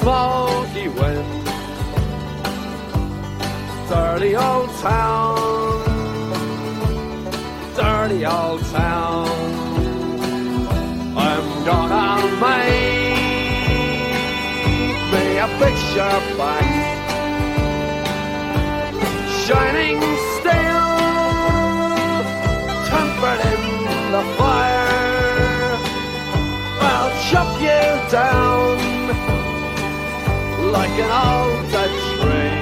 Smoky 0.00 0.88
wind. 0.88 1.46
Dirty 3.88 4.36
old 4.36 4.70
town, 4.80 5.36
dirty 7.76 8.24
old 8.24 8.62
town. 8.66 9.28
I'm 11.28 11.46
gonna 11.68 12.08
make 12.44 12.70
me 15.12 15.24
a 15.46 15.48
picture 15.62 16.18
back, 16.38 16.68
shining 19.42 20.00
steel, 20.34 20.88
tempered 22.88 23.42
in 23.52 23.62
the 24.14 24.24
fire. 24.38 25.78
I'll 26.90 27.12
chop 27.28 27.50
you 27.60 27.82
down 28.10 28.59
like 30.70 30.96
an 31.04 31.10
old 31.26 31.64
Dutch 31.72 32.00
tree. 32.20 32.58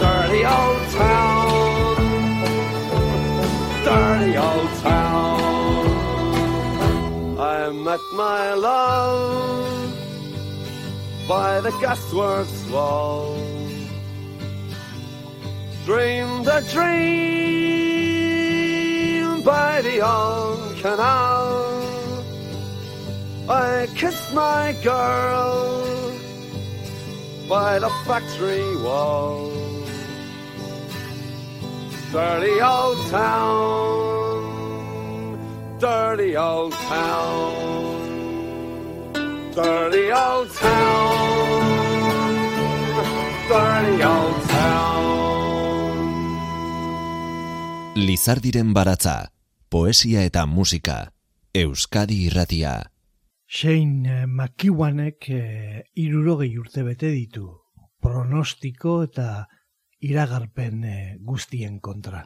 Dirty 0.00 0.42
old 0.44 0.84
town, 1.02 1.96
dirty 3.84 4.32
old 4.36 4.70
town. 4.82 5.40
I 7.38 7.70
met 7.70 8.02
my 8.12 8.54
love 8.54 9.92
by 11.28 11.60
the 11.60 11.70
gasworks 11.82 12.70
wall. 12.70 13.36
Dreamed 15.86 16.48
a 16.48 16.60
dream 16.72 17.46
by 19.42 19.80
the 19.82 20.00
old 20.00 20.76
canal. 20.82 21.35
I 23.48 23.86
kissed 23.94 24.34
my 24.34 24.74
girl 24.82 26.12
by 27.48 27.78
the 27.78 27.90
factory 28.04 28.76
wall. 28.82 29.52
Dirty 32.10 32.60
old 32.60 32.98
town, 33.10 34.38
dirty 35.78 36.36
old 36.36 36.72
town, 36.72 37.54
dirty 39.54 40.10
old 40.10 40.50
town, 40.50 41.62
dirty 43.48 44.02
old 44.02 44.42
town. 44.48 45.06
Lizardiren 47.94 48.74
baratza 48.74 49.30
poesia 49.68 50.22
eta 50.24 50.46
musika, 50.46 51.12
Euskadi 51.54 52.26
irratia. 52.26 52.95
Sein 53.46 54.06
eh, 54.06 54.26
makiwanek 54.26 55.28
eh, 55.30 55.82
irurogei 56.02 56.56
urte 56.58 56.82
bete 56.82 57.12
ditu, 57.14 57.46
pronostiko 58.02 59.02
eta 59.06 59.46
iragarpen 60.02 60.82
eh, 60.84 61.16
guztien 61.22 61.78
kontra. 61.78 62.24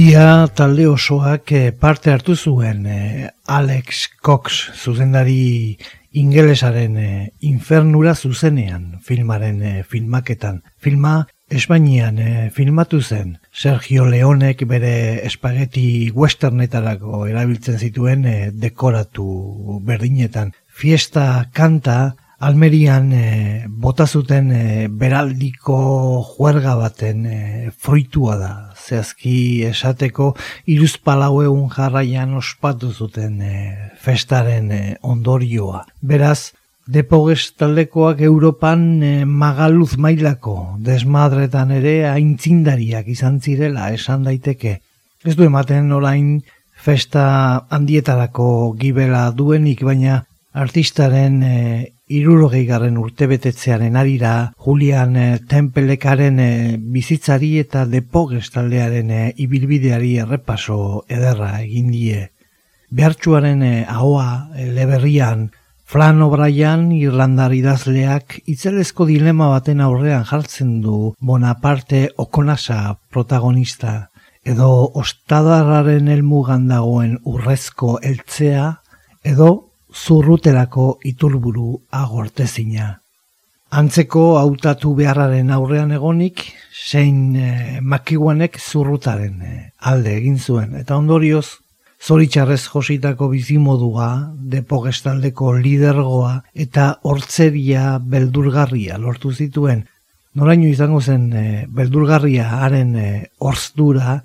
Ia 0.00 0.46
talde 0.54 0.84
osoak 0.86 1.50
eh, 1.50 1.72
parte 1.74 2.12
hartu 2.12 2.36
zuen 2.36 2.84
eh, 2.86 3.26
Alex 3.50 4.06
Cox 4.22 4.70
zuzendari 4.72 5.76
ingelesaren 6.14 6.94
eh, 6.96 7.32
infernura 7.42 8.14
zuzenean 8.14 9.00
filmaren 9.02 9.82
filmaketan. 9.82 10.62
Filma 10.78 11.26
Espainian 11.50 12.16
filmatu 12.54 13.02
zen 13.02 13.40
Sergio 13.50 14.06
Leonek 14.06 14.62
bere 14.70 15.26
espageti 15.26 16.12
westernetarako 16.14 17.26
erabiltzen 17.26 17.76
zituen 17.82 18.24
dekoratu 18.62 19.80
berdinetan. 19.82 20.54
Fiesta 20.70 21.50
kanta 21.52 22.14
Almerian 22.40 23.10
e, 23.12 23.66
bota 23.68 24.06
zuten 24.06 24.46
e, 24.50 24.88
beraldiko 24.88 25.76
juerga 26.24 26.72
baten 26.78 27.26
e, 27.28 27.40
fruitua 27.76 28.36
da. 28.40 28.52
Zehazki 28.80 29.34
esateko 29.68 30.30
iruzpalaueun 30.64 31.68
jarraian 31.74 32.32
ospatu 32.38 32.94
zuten 32.94 33.42
e, 33.44 33.58
festaren 34.00 34.72
e, 34.72 34.80
ondorioa. 35.02 35.84
Beraz, 36.00 36.54
Depoges 36.90 37.52
taldekoak 37.60 38.22
Europan 38.24 38.80
e, 39.04 39.10
magaluz 39.24 39.98
mailako 40.00 40.54
desmadretan 40.82 41.70
ere 41.76 42.08
aintzindariak 42.08 43.12
izan 43.12 43.36
zirela 43.38 43.92
esan 43.94 44.24
daiteke. 44.26 44.80
Ez 45.22 45.36
du 45.36 45.44
ematen 45.44 45.92
orain 45.92 46.40
festa 46.72 47.26
handietarako 47.70 48.48
gibela 48.80 49.28
duenik, 49.30 49.84
baina 49.84 50.24
Artistaren 50.52 51.42
eh, 51.42 51.52
e, 51.54 51.92
irurogei 52.10 52.64
garren 52.66 52.96
urtebetetzearen 52.98 53.94
arira, 53.96 54.52
Julian 54.58 55.14
eh, 55.16 55.38
Tempelekaren 55.46 56.40
eh, 56.42 56.76
bizitzari 56.80 57.52
eta 57.60 57.84
depogestaldearen 57.86 59.12
e, 59.14 59.22
ibilbideari 59.38 60.16
errepaso 60.18 61.04
ederra 61.06 61.60
egin 61.62 61.92
die. 61.94 62.26
Behartxuaren 62.90 63.62
e, 63.62 63.74
ahoa 63.86 64.50
e, 64.56 64.66
leberrian, 64.74 65.52
Flan 65.90 66.22
O'Brien 66.22 66.90
Irlandar 66.94 67.54
idazleak 67.54 68.40
itzelezko 68.50 69.06
dilema 69.06 69.48
baten 69.50 69.80
aurrean 69.82 70.26
jartzen 70.26 70.76
du 70.82 71.14
Bonaparte 71.18 72.10
Okonasa 72.16 72.98
protagonista, 73.10 74.10
edo 74.42 74.68
ostadarraren 74.98 76.06
helmugan 76.10 76.68
dagoen 76.70 77.18
urrezko 77.22 77.98
eltzea, 78.02 78.68
edo 79.22 79.69
zurrutelako 79.94 80.98
iturburu 81.04 81.76
agortezina. 81.90 83.00
Antzeko 83.70 84.38
hautatu 84.40 84.96
beharraren 84.98 85.50
aurrean 85.54 85.92
egonik, 85.94 86.42
zein 86.74 87.36
eh, 87.36 87.78
makiguanek 87.80 88.58
zurrutaren 88.58 89.42
eh, 89.46 89.58
alde 89.78 90.16
egin 90.16 90.38
zuen. 90.38 90.74
Eta 90.80 90.96
ondorioz, 90.98 91.60
zoritxarrez 92.00 92.64
jositako 92.72 93.28
bizimodua, 93.30 94.08
depogestaldeko 94.54 95.52
lidergoa 95.60 96.40
eta 96.54 96.96
hortzeria 97.04 97.98
beldurgarria 98.02 98.98
lortu 98.98 99.32
zituen. 99.32 99.84
Noraino 100.34 100.68
izango 100.70 101.00
zen 101.00 101.30
eh, 101.34 101.64
beldurgarria 101.68 102.46
haren 102.62 102.94
eh, 102.96 103.24
orzdura, 103.38 104.20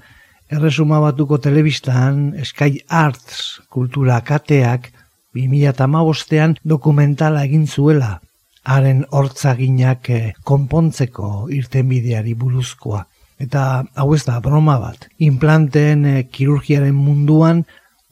erresuma 0.50 1.00
batuko 1.02 1.40
telebistan 1.42 2.36
Sky 2.46 2.84
Arts 2.88 3.62
kultura 3.70 4.20
kateak 4.22 4.92
2008an 5.36 6.56
dokumentala 6.64 7.44
egin 7.46 7.68
zuela, 7.68 8.20
haren 8.66 9.04
hortzaginak 9.12 10.10
e, 10.10 10.20
konpontzeko 10.44 11.48
irtenbideari 11.54 12.34
buruzkoa. 12.34 13.06
Eta 13.40 13.84
hau 14.00 14.14
ez 14.16 14.24
da 14.26 14.40
broma 14.40 14.78
bat. 14.80 15.10
Implanteen 15.20 16.06
e, 16.06 16.16
kirurgiaren 16.32 16.96
munduan 16.96 17.66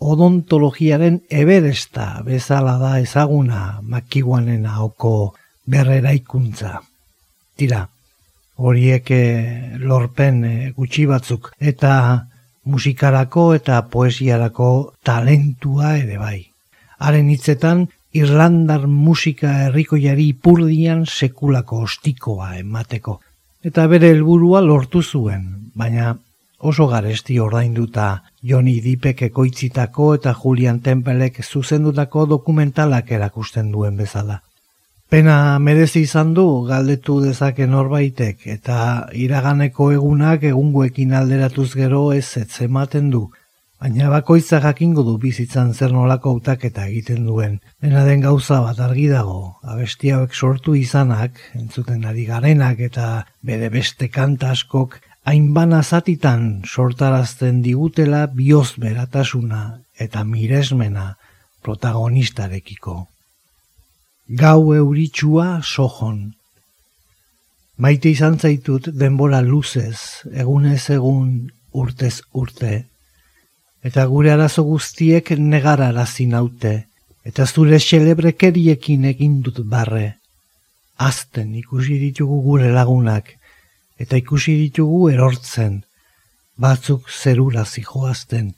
odontologiaren 0.03 1.21
eberesta 1.29 2.21
bezala 2.27 2.75
da 2.81 2.97
ezaguna 2.99 3.79
makiguanen 3.81 4.65
haoko 4.67 5.33
berrera 5.65 6.11
ikuntza. 6.13 6.81
Tira, 7.55 7.85
horiek 8.57 9.11
eh, 9.15 9.77
lorpen 9.79 10.43
gutxi 10.75 11.05
batzuk 11.09 11.53
eta 11.59 11.93
musikarako 12.65 13.53
eta 13.55 13.81
poesiarako 13.91 14.69
talentua 15.03 15.97
ere 15.97 16.17
bai. 16.17 16.52
Haren 17.03 17.29
hitzetan, 17.33 17.87
Irlandar 18.13 18.87
musika 18.87 19.51
herrikoiari 19.65 20.27
ipurdian 20.31 21.05
sekulako 21.09 21.83
ostikoa 21.87 22.55
emateko 22.59 23.19
eta 23.63 23.87
bere 23.87 24.11
helburua 24.11 24.61
lortu 24.61 25.01
zuen, 25.01 25.43
baina 25.75 26.13
oso 26.59 26.87
garesti 26.87 27.39
ordainduta 27.39 28.07
Joni 28.43 28.79
Dipek 28.83 29.21
ekoitzitako 29.29 30.13
eta 30.15 30.33
Julian 30.39 30.79
Tempelek 30.83 31.39
zuzendutako 31.43 32.25
dokumentalak 32.25 33.11
erakusten 33.11 33.71
duen 33.71 33.97
bezala. 33.97 34.41
Pena 35.09 35.59
merezi 35.59 36.03
izan 36.07 36.33
du 36.33 36.45
galdetu 36.67 37.19
dezake 37.21 37.67
norbaitek 37.67 38.47
eta 38.55 38.77
iraganeko 39.25 39.91
egunak 39.93 40.43
egungoekin 40.49 41.13
alderatuz 41.13 41.73
gero 41.75 42.11
ez 42.13 42.27
ematen 42.67 43.09
du, 43.11 43.29
baina 43.83 44.07
bakoitza 44.07 44.61
jakingo 44.63 45.03
du 45.03 45.17
bizitzan 45.19 45.73
zer 45.75 45.91
nolako 45.91 46.31
hautaketa 46.31 46.85
egiten 46.87 47.25
duen. 47.27 47.57
Dena 47.83 48.05
den 48.07 48.21
gauza 48.23 48.61
bat 48.63 48.77
argi 48.79 49.09
dago, 49.11 49.57
abesti 49.59 50.13
hauek 50.15 50.31
sortu 50.33 50.75
izanak, 50.79 51.41
entzuten 51.59 52.05
ari 52.07 52.23
garenak 52.29 52.79
eta 52.79 53.07
bere 53.43 53.67
beste 53.73 54.07
kanta 54.07 54.53
askok, 54.55 54.95
hainbana 55.27 55.81
zatitan 55.83 56.61
sortarazten 56.63 57.59
digutela 57.65 58.21
bioz 58.37 58.77
beratasuna 58.79 59.65
eta 59.99 60.23
miresmena 60.23 61.17
protagonistarekiko. 61.67 62.95
Gau 64.39 64.61
euritsua 64.77 65.59
sojon. 65.59 66.23
Maite 67.83 68.15
izan 68.15 68.39
zaitut 68.39 68.87
denbora 68.95 69.43
luzez, 69.43 70.23
egunez 70.31 70.87
egun, 70.95 71.51
urtez 71.73 72.21
urte, 72.31 72.85
eta 73.83 74.05
gure 74.07 74.31
arazo 74.31 74.63
guztiek 74.63 75.31
negara 75.37 75.91
naute, 75.91 76.87
eta 77.23 77.45
zure 77.45 77.79
xelebrekeriekin 77.79 79.05
egin 79.05 79.41
dut 79.41 79.59
barre. 79.59 80.17
Azten 80.97 81.55
ikusi 81.55 81.99
ditugu 81.99 82.41
gure 82.41 82.71
lagunak, 82.71 83.37
eta 83.97 84.17
ikusi 84.17 84.55
ditugu 84.55 85.09
erortzen, 85.09 85.83
batzuk 86.57 87.09
zerura 87.09 87.65
zijoazten, 87.65 88.53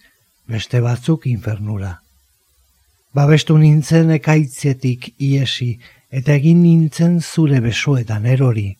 beste 0.48 0.82
batzuk 0.82 1.26
infernura. 1.28 2.02
Babestu 3.14 3.58
nintzen 3.58 4.12
ekaitzetik 4.12 5.14
iesi, 5.18 5.80
eta 6.12 6.34
egin 6.36 6.62
nintzen 6.64 7.22
zure 7.22 7.62
besoetan 7.62 8.26
erori. 8.26 8.76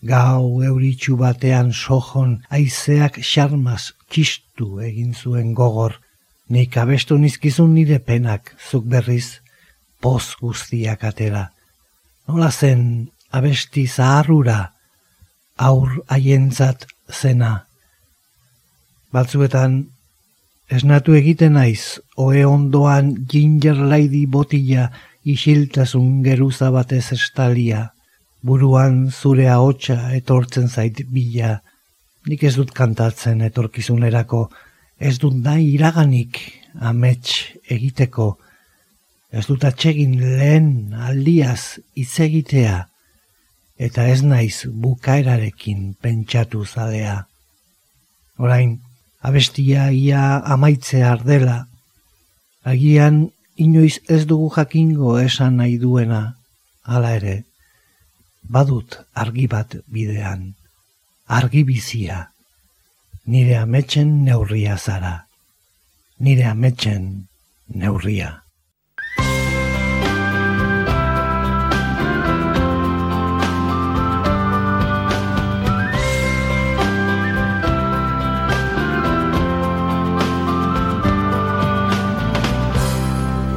Gau 0.00 0.62
euritxu 0.64 1.16
batean 1.20 1.74
sojon 1.76 2.38
aizeak 2.48 3.18
xarmaz 3.20 3.92
txistu 4.08 4.80
egin 4.80 5.12
zuen 5.14 5.52
gogor, 5.54 5.98
nik 6.48 6.76
abestu 6.80 7.18
nizkizun 7.20 7.74
nire 7.74 7.98
penak 8.00 8.54
zuk 8.70 8.86
berriz, 8.88 9.40
poz 10.00 10.36
guztiak 10.40 11.04
atera. 11.04 11.50
Nola 12.26 12.50
zen 12.50 13.10
abesti 13.30 13.86
zaharrura, 13.86 14.72
aur 15.60 16.00
haientzat 16.08 16.86
zena. 17.12 17.66
Batzuetan, 19.12 19.84
esnatu 20.70 21.14
egiten 21.18 21.58
naiz, 21.58 22.00
oe 22.16 22.46
ondoan 22.46 23.12
ginger 23.28 23.76
lady 23.76 24.24
botila 24.26 24.88
isiltasun 25.28 26.22
geruza 26.24 26.70
batez 26.72 27.12
estalia, 27.12 27.90
buruan 28.42 29.10
zure 29.10 29.48
ahotsa 29.48 30.12
etortzen 30.16 30.68
zait 30.68 31.04
bila, 31.10 31.60
Nik 32.28 32.42
ez 32.44 32.52
dut 32.52 32.74
kantatzen 32.76 33.40
etorkizunerako, 33.46 34.50
ez 35.00 35.16
dut 35.22 35.38
nahi 35.40 35.70
iraganik 35.72 36.36
amets 36.76 37.46
egiteko, 37.72 38.34
ez 39.32 39.46
dut 39.48 39.64
atsegin 39.64 40.18
lehen 40.20 40.92
aldiaz 40.92 41.80
hitz 41.96 42.20
egitea, 42.20 42.76
eta 43.80 44.04
ez 44.12 44.20
naiz 44.20 44.66
bukaerarekin 44.68 45.94
pentsatu 46.02 46.66
zalea. 46.66 47.22
Orain, 48.36 48.76
abestia 49.24 49.88
ia 49.96 50.42
amaitze 50.44 51.00
ardela, 51.04 51.64
agian 52.64 53.30
inoiz 53.56 53.96
ez 54.08 54.26
dugu 54.28 54.52
jakingo 54.58 55.16
esan 55.24 55.56
nahi 55.62 55.78
duena, 55.80 56.36
hala 56.84 57.16
ere, 57.16 57.36
badut 58.42 58.98
argi 59.14 59.46
bat 59.46 59.76
bidean 59.86 60.54
argi 61.28 61.62
bizia. 61.64 62.28
Nire 63.26 63.56
ametxen 63.62 64.24
neurria 64.24 64.76
zara. 64.76 65.26
Nire 66.18 66.46
ametxen 66.50 67.26
neurria. 67.74 68.42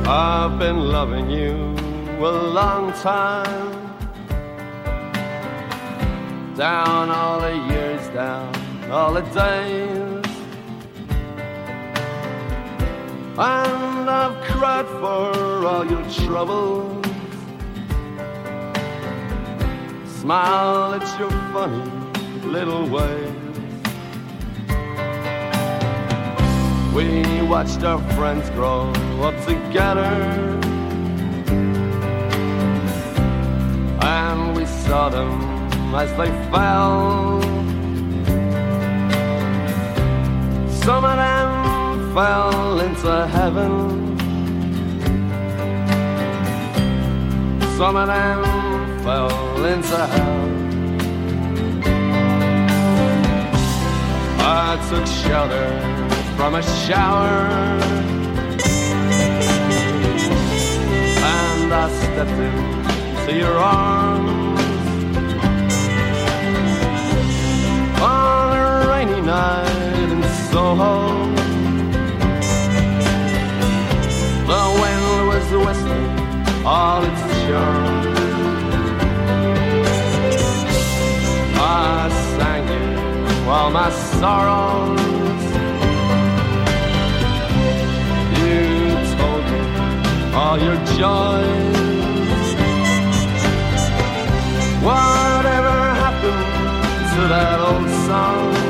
I've 0.06 0.60
been 0.60 0.78
loving 0.92 1.30
you 1.32 1.76
a 2.20 2.32
long 2.32 2.94
time 3.02 3.73
down 6.56 7.10
all 7.10 7.40
the 7.40 7.56
years, 7.74 8.08
down 8.10 8.54
all 8.92 9.14
the 9.14 9.22
days. 9.22 10.26
And 13.36 14.10
I've 14.10 14.40
cried 14.44 14.86
for 14.86 15.66
all 15.66 15.86
your 15.86 16.04
troubles. 16.12 17.06
Smile 20.20 20.94
at 20.94 21.20
your 21.20 21.32
funny 21.52 21.90
little 22.48 22.88
ways. 22.88 23.34
We 26.94 27.42
watched 27.48 27.84
our 27.84 28.00
friends 28.14 28.48
grow 28.52 28.92
up 29.24 29.36
together. 29.46 30.04
And 34.02 34.56
we 34.56 34.66
saw 34.68 35.10
them 35.10 35.63
as 35.96 36.12
they 36.18 36.32
fell. 36.52 37.42
Some 40.84 41.06
of 41.06 41.18
them 41.18 42.14
fell 42.16 42.80
into 42.80 43.28
heaven. 43.28 44.18
Some 47.78 47.96
of 47.96 48.08
them 48.08 48.44
fell 49.04 49.66
into 49.66 49.98
hell. 50.14 50.50
I 54.40 54.78
took 54.90 55.06
shelter 55.06 55.68
from 56.36 56.56
a 56.56 56.64
shower. 56.64 57.48
And 61.26 61.74
I 61.74 61.90
stepped 61.90 62.32
into 62.32 63.38
your 63.38 63.58
arms. 63.58 64.03
Night 69.34 70.10
in 70.16 70.24
Soho. 70.50 70.94
The 74.52 74.64
wind 74.82 75.06
was 75.30 75.48
whistling 75.66 76.14
all 76.74 77.02
its 77.10 77.24
charm. 77.44 78.14
I 81.56 82.10
sang 82.36 82.68
it 82.82 82.98
while 83.48 83.72
my 83.80 83.90
sorrows 84.20 85.44
You 88.42 88.60
told 89.18 89.44
me 89.52 89.62
all 90.40 90.58
your 90.68 90.80
joys. 91.00 92.48
Whatever 94.90 95.76
happened 96.04 96.46
to 97.14 97.22
that 97.34 97.58
old 97.70 97.90
song? 98.08 98.63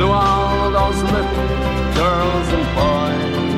To 0.00 0.06
all 0.06 0.70
those 0.70 1.02
little 1.02 1.22
girls 1.92 2.48
and 2.54 2.74
boys. 2.74 3.49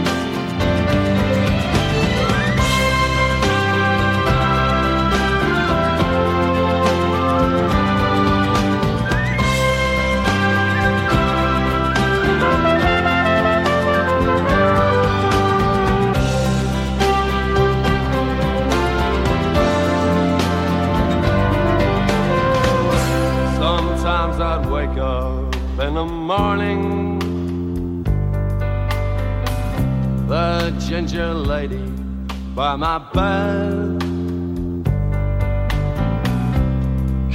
Morning. 26.42 26.82
The 30.32 30.74
ginger 30.84 31.32
lady 31.52 31.86
by 32.58 32.74
my 32.84 32.98
bed, 33.14 34.00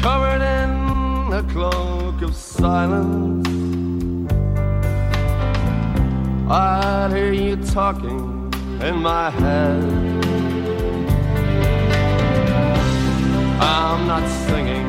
covered 0.03 0.43
in 0.59 0.71
a 1.41 1.43
cloak 1.53 2.17
of 2.27 2.33
silence. 2.35 3.47
I'd 6.49 7.11
hear 7.15 7.31
you 7.31 7.55
talking 7.77 8.23
in 8.87 8.95
my 9.11 9.29
head. 9.41 9.83
I'm 13.77 14.01
not 14.11 14.25
singing 14.45 14.87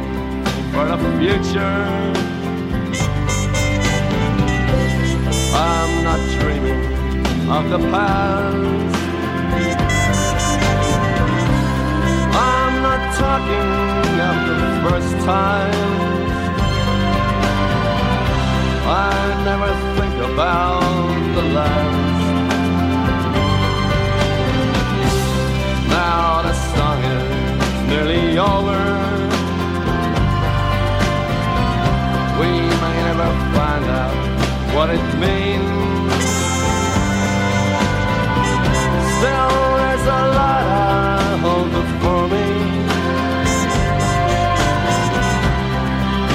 for 0.72 0.84
the 0.92 0.98
future. 1.18 2.37
I'm 5.54 6.04
not 6.04 6.20
dreaming 6.38 6.82
of 7.50 7.70
the 7.70 7.78
past. 7.90 8.96
I'm 12.34 12.82
not 12.82 13.02
talking 13.16 13.70
of 14.28 14.36
the 14.50 14.58
first 14.84 15.12
time. 15.24 16.08
I 18.90 19.44
never 19.44 19.70
think 19.98 20.14
about 20.32 20.82
the 21.34 21.42
last. 21.56 22.18
Now 25.88 26.42
the 26.42 26.54
song 26.74 27.00
is 27.04 27.88
nearly 27.88 28.38
over. 28.38 28.80
We 32.40 32.50
may 32.82 32.96
never 33.08 33.28
find 33.54 33.84
out 33.84 34.47
what 34.74 34.90
it 34.90 35.04
means. 35.18 35.68
Still, 39.18 39.54
there's 39.80 40.06
a 40.18 40.22
lot 40.38 40.64
I 40.64 41.36
hold 41.42 41.68
before 41.78 42.26
me. 42.34 42.46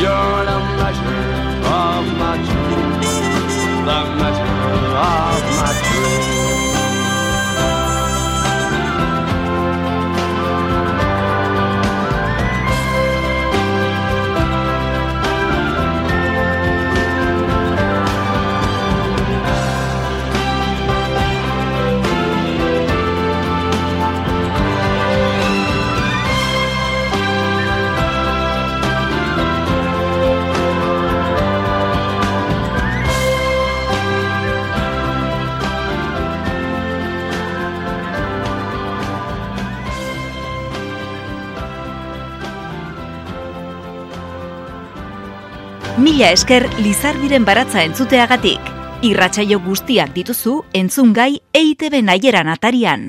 You're 0.02 0.44
the 0.52 0.60
measure 0.82 1.26
of 1.86 2.04
my 2.22 2.36
dreams, 2.48 3.12
the 3.88 4.00
measure 4.22 4.54
of 5.12 5.53
Mila 46.14 46.28
esker 46.30 46.68
Lizardiren 46.78 47.42
baratza 47.42 47.82
entzuteagatik. 47.82 48.68
Irratsaio 49.08 49.58
guztiak 49.64 50.12
dituzu 50.14 50.60
entzungai 50.78 51.40
EITB 51.58 52.04
naieran 52.06 52.52
atarian. 52.54 53.08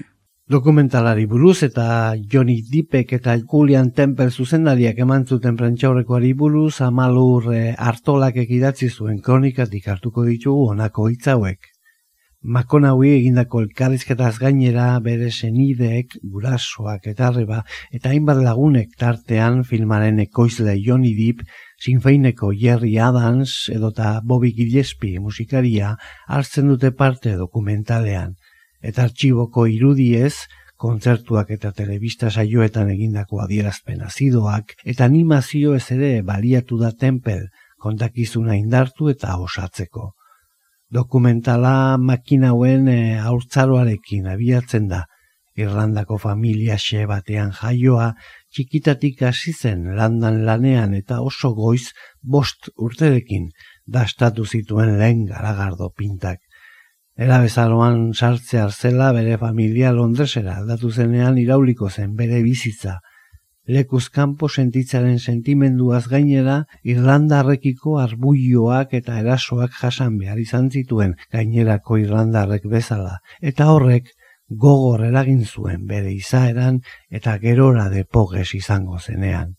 Dokumentalari 0.48 1.26
buruz 1.28 1.58
eta 1.66 2.14
Johnny 2.32 2.62
Deepek 2.70 3.12
eta 3.18 3.34
Julian 3.42 3.90
Temple 3.92 4.30
zuzendariak 4.30 5.04
eman 5.04 5.28
zuten 5.28 5.60
prentxaurrekoari 5.60 6.32
buruz 6.32 6.80
amalur 6.88 7.52
hartolak 7.76 8.40
ekidatzi 8.46 8.88
zuen 8.88 9.20
kronikatik 9.20 9.92
hartuko 9.92 10.24
ditugu 10.24 10.70
honako 10.72 11.10
hitz 11.12 11.28
hauek. 11.28 11.73
Makonaui 12.44 13.08
egindako 13.08 13.62
elkarrizketaz 13.64 14.34
gainera 14.36 14.98
bere 15.00 15.30
senideek, 15.32 16.18
gurasoak 16.28 17.06
eta 17.08 17.30
arreba, 17.30 17.62
eta 17.96 18.10
hainbat 18.10 18.42
lagunek 18.44 18.90
tartean 19.00 19.62
filmaren 19.64 20.18
ekoizle 20.20 20.74
Johnny 20.76 21.14
Deep, 21.16 21.40
sinfeineko 21.80 22.50
Jerry 22.52 22.98
Adams 23.00 23.54
edota 23.72 24.18
Bobby 24.22 24.50
Gillespie 24.58 25.22
musikaria 25.24 25.94
hartzen 26.28 26.68
dute 26.68 26.90
parte 26.92 27.32
dokumentalean. 27.38 28.34
Eta 28.82 29.06
artxiboko 29.08 29.64
irudiez, 29.64 30.34
kontzertuak 30.76 31.54
eta 31.56 31.70
telebista 31.72 32.28
saioetan 32.28 32.90
egindako 32.92 33.40
adierazpen 33.46 34.02
azidoak, 34.04 34.76
eta 34.84 35.08
animazio 35.08 35.72
ez 35.78 35.86
ere 35.96 36.20
baliatu 36.20 36.76
da 36.76 36.92
tempel, 36.92 37.48
kontakizuna 37.80 38.58
indartu 38.60 39.08
eta 39.08 39.38
osatzeko. 39.40 40.12
Dokumentala 40.94 41.98
makinauen 41.98 42.86
e, 42.86 42.98
haurtzaroarekin 43.18 44.28
abiatzen 44.30 44.86
da. 44.92 45.00
Irlandako 45.58 46.18
familia 46.22 46.76
xe 46.82 47.04
batean 47.10 47.50
jaioa, 47.54 48.08
txikitatik 48.54 49.22
hasi 49.26 49.54
zen 49.54 49.84
landan 49.98 50.40
lanean 50.46 50.94
eta 50.98 51.20
oso 51.22 51.50
goiz 51.54 51.92
bost 52.36 52.70
urterekin 52.86 53.48
dastatu 53.96 54.46
zituen 54.46 54.96
lehen 55.00 55.24
garagardo 55.30 55.90
pintak. 55.98 56.38
Era 57.26 57.40
bezaroan 57.42 58.12
sartze 58.14 58.62
zela 58.70 59.12
bere 59.14 59.38
familia 59.38 59.92
Londresera 59.94 60.58
aldatu 60.60 60.90
zenean 60.90 61.38
irauliko 61.38 61.90
zen 61.90 62.14
bere 62.18 62.42
bizitza. 62.42 62.98
Lekuz 63.66 64.10
kanpo 64.12 64.48
sentitzaren 64.48 65.16
sentimenduaz 65.18 66.02
gainera 66.12 66.56
Irlandarrekiko 66.94 67.94
arbuioak 68.02 68.92
eta 68.98 69.16
erasoak 69.22 69.78
jasan 69.80 70.18
behar 70.20 70.42
izan 70.42 70.68
zituen 70.70 71.14
gainerako 71.32 71.96
Irlandarrek 72.02 72.66
bezala. 72.68 73.18
Eta 73.40 73.70
horrek 73.72 74.10
gogor 74.50 75.06
eragin 75.06 75.44
zuen 75.44 75.86
bere 75.88 76.12
izaeran 76.12 76.82
eta 77.10 77.38
gerora 77.38 77.88
depoges 77.88 78.50
izango 78.54 78.98
zenean. 78.98 79.54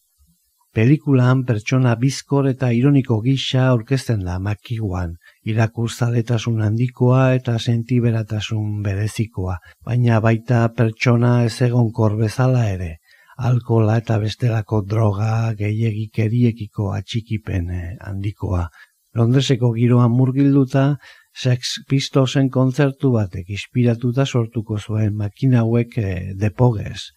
Pelikulan 0.76 1.42
pertsona 1.48 1.96
bizkor 1.96 2.50
eta 2.50 2.70
ironiko 2.76 3.22
gisa 3.24 3.70
aurkezten 3.72 4.26
da 4.28 4.36
makiguan, 4.44 5.16
irakurzaletasun 5.48 6.62
handikoa 6.62 7.22
eta 7.38 7.56
sentiberatasun 7.58 8.84
berezikoa, 8.84 9.56
baina 9.88 10.20
baita 10.20 10.68
pertsona 10.76 11.32
ez 11.46 11.62
egonkor 11.70 12.18
bezala 12.20 12.66
ere, 12.74 12.98
alkola 13.38 13.98
eta 14.00 14.18
bestelako 14.20 14.82
droga 14.88 15.54
gehiegikeriekiko 15.60 16.92
atxikipen 16.96 17.70
eh, 17.70 17.96
handikoa. 18.02 18.68
Londreseko 19.16 19.72
giroan 19.76 20.12
murgilduta, 20.12 20.96
Sex 21.36 21.82
Pistolsen 21.90 22.48
kontzertu 22.50 23.12
batek 23.12 23.50
inspiratuta 23.52 24.24
sortuko 24.26 24.78
zuen 24.80 25.16
makina 25.20 25.64
hauek 25.66 25.98
e, 26.00 26.12
depoges. 26.40 27.10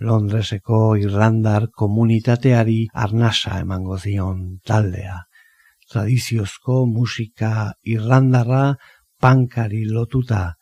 Londreseko 0.00 0.96
Irlandar 1.00 1.70
komunitateari 1.72 2.88
arnasa 2.92 3.60
emango 3.62 3.96
zion 3.96 4.42
taldea. 4.66 5.22
Tradiziozko 5.92 6.84
musika 6.86 7.72
Irlandarra 7.84 8.74
pankari 9.20 9.86
lotuta, 9.88 10.54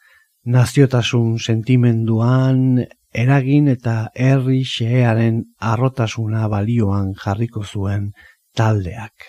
naziotasun 0.46 1.38
sentimenduan 1.38 2.84
eragin 3.12 3.68
eta 3.68 4.10
herri 4.14 4.62
xearen 4.64 5.42
arrotasuna 5.58 6.46
balioan 6.48 7.12
jarriko 7.14 7.64
zuen 7.64 8.12
taldeak. 8.54 9.26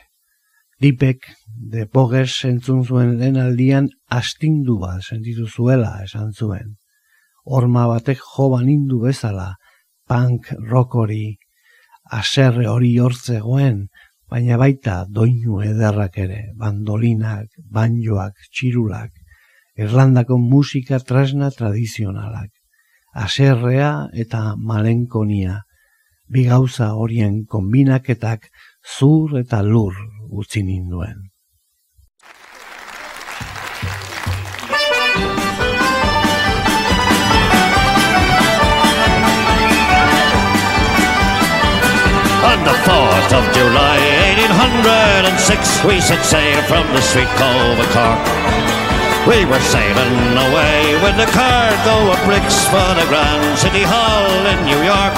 Dipek, 0.82 1.28
de 1.72 1.86
Poges 1.86 2.46
entzun 2.46 2.84
zuen 2.86 3.18
lehen 3.20 3.90
astindu 4.10 4.80
bat 4.80 5.04
sentitu 5.04 5.48
zuela 5.48 6.02
esan 6.04 6.32
zuen. 6.34 6.78
Horma 7.46 7.88
batek 7.88 8.20
joban 8.36 8.70
indu 8.70 9.02
bezala, 9.02 9.56
punk 10.08 10.52
rock 10.70 10.96
hori, 10.96 11.38
aserre 12.10 12.68
hori 12.68 12.98
hortzegoen, 12.98 13.88
baina 14.30 14.58
baita 14.58 15.06
doinu 15.10 15.62
ederrak 15.62 16.18
ere, 16.18 16.42
bandolinak, 16.58 17.48
banjoak, 17.70 18.34
txirulak, 18.52 19.12
Irlandako 19.82 20.38
musika 20.38 21.00
trasna 21.00 21.50
tradizionalak, 21.52 22.50
aserrea 23.14 24.10
eta 24.14 24.56
malenkonia, 24.58 25.64
bi 26.28 26.46
gauza 26.48 26.94
horien 26.96 27.46
kombinaketak 27.46 28.48
zur 28.98 29.38
eta 29.40 29.62
lur 29.62 29.94
utzi 30.32 30.64
ninduen. 30.64 31.28
On 42.52 42.64
the 42.64 42.76
4th 42.88 43.32
of 43.40 43.46
July 43.54 44.00
1806 44.50 45.84
we 45.86 46.00
set 46.02 46.24
sail 46.24 46.62
from 46.64 46.88
the 46.94 47.02
sweet 47.02 47.28
cove 47.38 47.80
of 47.80 47.90
Cork 47.94 48.71
We 49.30 49.46
were 49.46 49.62
sailing 49.70 50.34
away 50.34 50.98
with 51.06 51.14
the 51.14 51.30
cargo 51.30 52.10
of 52.10 52.18
bricks 52.26 52.66
for 52.66 52.90
the 52.98 53.06
Grand 53.06 53.54
City 53.54 53.86
Hall 53.86 54.34
in 54.50 54.58
New 54.66 54.82
York. 54.82 55.14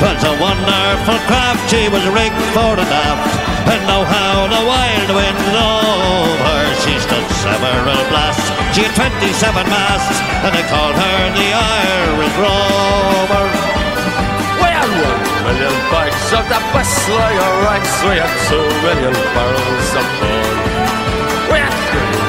But 0.00 0.16
a 0.24 0.32
wonderful 0.40 1.20
craft, 1.28 1.68
she 1.68 1.88
was 1.92 2.00
rigged 2.16 2.40
for 2.56 2.72
the 2.74 2.82
aft 2.82 3.30
And 3.68 3.80
know 3.86 4.02
how 4.08 4.48
the 4.48 4.62
wild 4.66 5.10
wind 5.14 5.38
over 5.54 6.60
She 6.82 6.98
stood 6.98 7.28
several 7.44 8.00
blasts, 8.10 8.48
she 8.74 8.88
had 8.88 8.96
27 8.96 9.68
masts 9.68 10.18
And 10.42 10.52
they 10.56 10.64
called 10.66 10.96
her 10.96 11.20
the 11.36 11.48
Irish 11.54 12.36
Rover. 12.40 13.46
Well, 14.64 14.90
one 14.90 15.24
million 15.44 15.76
bags 15.92 16.28
of 16.32 16.44
the 16.48 16.60
best 16.72 17.08
layer 17.08 17.52
rice. 17.68 17.94
We 18.02 18.16
had 18.16 18.32
two 18.48 18.64
million 18.80 19.14
barrels 19.36 19.92
of. 19.94 20.43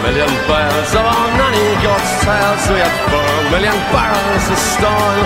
Million 0.05 0.29
bales 0.45 0.93
of 0.93 1.01
our 1.01 1.29
nanny 1.33 1.65
goat's 1.81 2.13
tails. 2.21 2.61
We 2.69 2.77
had 2.77 2.93
four 3.09 3.25
million 3.49 3.73
barrels 3.89 4.45
of 4.53 4.59
stone. 4.77 5.25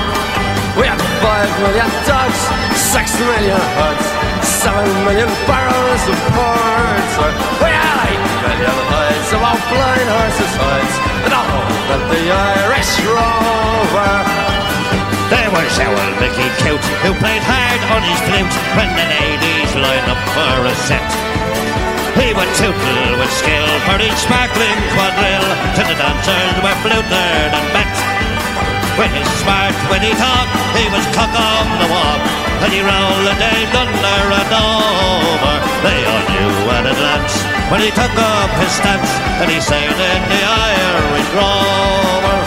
We 0.80 0.88
had 0.88 0.96
five 1.20 1.52
million 1.60 1.92
dogs, 2.08 2.40
six 2.80 3.12
million 3.20 3.60
huts, 3.76 4.08
seven 4.48 4.88
million 5.04 5.28
barrels 5.44 6.04
of 6.08 6.16
ports. 6.32 7.14
We 7.60 7.76
had 7.76 8.08
eight 8.08 8.24
million 8.40 8.78
hides 8.88 9.30
of 9.36 9.44
our 9.44 9.60
blind 9.68 10.10
horses' 10.16 10.56
hides, 10.56 10.96
and 11.28 11.34
all 11.36 11.60
of 12.00 12.02
the 12.08 12.24
Irish 12.32 13.04
rover. 13.04 14.16
There 15.28 15.52
was 15.60 15.76
old 15.76 16.14
Mickey 16.24 16.48
Cute, 16.64 16.88
who 17.04 17.12
played 17.20 17.44
hard 17.44 17.82
on 18.00 18.02
his 18.08 18.20
flute 18.32 18.56
when 18.80 18.90
the 18.96 19.06
ladies 19.12 19.76
lined 19.76 20.08
up 20.08 20.24
for 20.32 20.72
a 20.72 20.76
set. 20.88 21.29
He 22.20 22.36
would 22.36 22.52
tootle 22.60 23.12
with 23.16 23.32
skill 23.32 23.70
for 23.88 23.96
each 24.04 24.20
sparkling 24.20 24.80
quadrille 24.92 25.50
till 25.74 25.88
the 25.88 25.96
dancers 25.96 26.56
were 26.60 26.78
fluted 26.84 27.50
and 27.56 27.68
bet. 27.72 27.96
When 29.00 29.08
he's 29.16 29.32
smart, 29.40 29.72
when 29.88 30.04
he 30.04 30.12
talked, 30.20 30.52
he 30.76 30.86
was 30.92 31.06
cock 31.16 31.32
on 31.32 31.66
the 31.80 31.88
walk, 31.88 32.20
and 32.60 32.72
he 32.76 32.84
rolled 32.84 33.24
the 33.24 33.36
day 33.40 33.64
under 33.72 34.20
and 34.36 34.52
over. 34.52 35.56
They 35.88 36.00
all 36.12 36.26
knew 36.28 36.54
at 36.76 36.84
a 36.92 36.96
glance 37.00 37.36
when 37.72 37.80
he 37.80 37.92
took 37.96 38.12
up 38.12 38.52
his 38.60 38.72
stance, 38.76 39.12
and 39.40 39.48
he 39.50 39.64
sailed 39.64 39.96
in 39.96 40.22
the 40.28 40.42
Irish 40.44 41.30
Rover. 41.32 42.39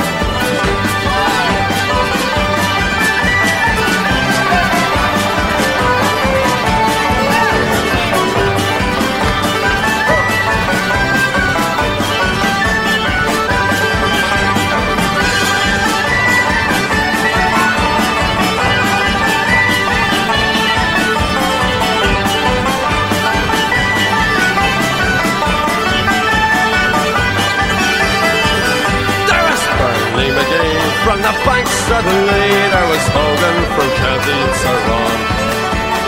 Suddenly 31.92 32.48
there 32.72 32.88
was 32.88 33.04
Hogan 33.12 33.58
from 33.76 33.88
County 34.00 34.40
Tyrone. 34.64 35.22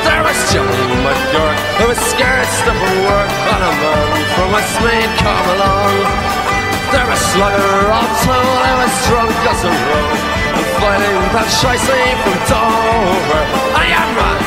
There 0.08 0.22
was 0.24 0.38
Johnny 0.48 0.88
McGurk 1.04 1.60
who 1.76 1.84
was 1.92 2.00
scared 2.08 2.48
stuff 2.56 2.80
of 2.88 2.94
work 3.04 3.32
and 3.52 3.62
a 3.68 3.72
man 3.84 4.16
from 4.32 4.48
Westmead 4.56 5.10
come 5.20 5.46
along. 5.54 5.94
There 6.88 7.04
was 7.04 7.20
Slugger 7.36 7.76
O'Toole 8.00 8.60
who 8.64 8.74
was 8.80 8.94
drunk 9.04 9.36
as 9.52 9.60
a 9.68 9.72
road 9.88 10.18
and 10.56 10.68
fighting 10.80 11.20
that 11.36 11.48
shicey 11.52 12.04
from 12.22 12.38
Dover. 12.48 13.44
I 13.76 13.84
am 14.00 14.08
man 14.16 14.43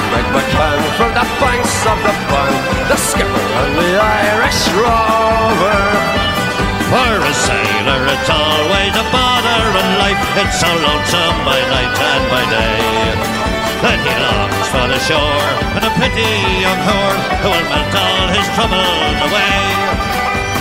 so 10.67 10.73
lonesome 10.83 11.37
by 11.47 11.59
night 11.71 11.95
and 11.95 12.23
by 12.27 12.43
day. 12.51 13.47
Then 13.79 13.99
he 14.03 14.15
longs 14.19 14.67
for 14.73 14.85
the 14.89 14.99
shore 15.07 15.47
And 15.77 15.85
a 15.85 15.91
pretty 16.01 16.33
young 16.65 16.81
whore 16.81 17.17
Who 17.45 17.49
will 17.53 17.67
melt 17.69 17.93
all 17.93 18.27
his 18.35 18.47
troubles 18.57 19.17
away. 19.27 19.59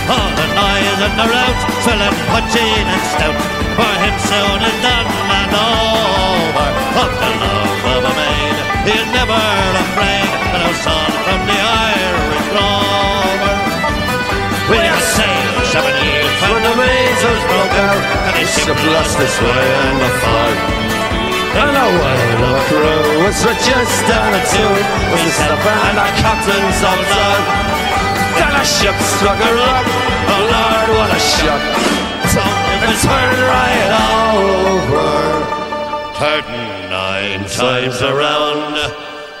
All 0.05 0.31
the 0.37 0.47
noise 0.53 1.01
and 1.01 1.15
the 1.17 1.27
rout 1.27 1.59
Swilling, 1.81 2.17
punching 2.29 2.85
and 2.93 3.03
stout. 3.11 3.41
For 3.73 3.93
him 4.05 4.15
soon 4.29 4.59
is 4.69 4.77
done 4.85 5.09
and 5.39 5.53
over. 5.57 6.69
Of 7.03 7.11
the 7.21 7.31
love 7.41 7.83
of 7.97 8.03
a 8.05 8.13
maid 8.21 8.57
He 8.85 8.93
is 9.01 9.09
never 9.11 9.43
afraid. 9.83 10.29
And 10.53 10.61
a 10.61 10.73
son 10.85 11.11
from 11.25 11.41
the 11.49 11.57
Irish 11.57 12.47
Rover 12.53 13.55
We 14.71 14.77
are 14.77 15.03
sailed 15.17 15.65
seven 15.73 15.95
years 16.05 16.37
when 16.53 16.63
the 16.63 16.73
broke 17.49 17.56
out 17.77 18.01
and 18.37 18.47
ship 18.49 18.77
lost 18.93 19.17
its 19.21 19.37
way 19.41 19.65
in 19.87 19.95
the 20.01 20.11
fog. 20.21 20.57
And 21.57 21.73
the 21.73 21.87
whale 22.01 22.57
crew 22.69 23.25
was 23.25 23.37
just 23.41 23.97
down 24.09 24.33
a 24.33 24.41
tune 24.51 24.85
with 25.09 25.21
himself 25.21 25.61
and 25.61 25.97
the 25.97 26.07
captain's 26.21 26.81
on 26.85 26.99
down. 27.09 27.41
Then 28.37 28.53
a 28.53 28.65
ship 28.65 28.97
struck 29.17 29.39
a 29.41 29.51
rock, 29.53 29.85
oh 29.85 30.43
Lord, 30.53 30.87
what 30.97 31.09
a 31.09 31.21
shock. 31.21 31.63
So 32.33 32.43
it 32.85 32.97
turned 33.01 33.41
right 33.49 33.91
over. 34.29 35.09
Turned 36.17 36.89
nine 36.89 37.43
times 37.49 38.01
around, 38.01 38.73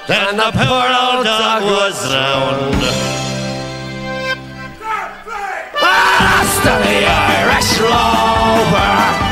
then 0.07 0.37
the 0.37 0.49
poor 0.53 0.87
old 0.89 1.25
dog 1.25 1.63
was 1.63 2.09
drowned. 2.09 3.26
To 6.67 6.73
the 6.83 7.05
Irish 7.05 7.79
Rover. 7.79 9.26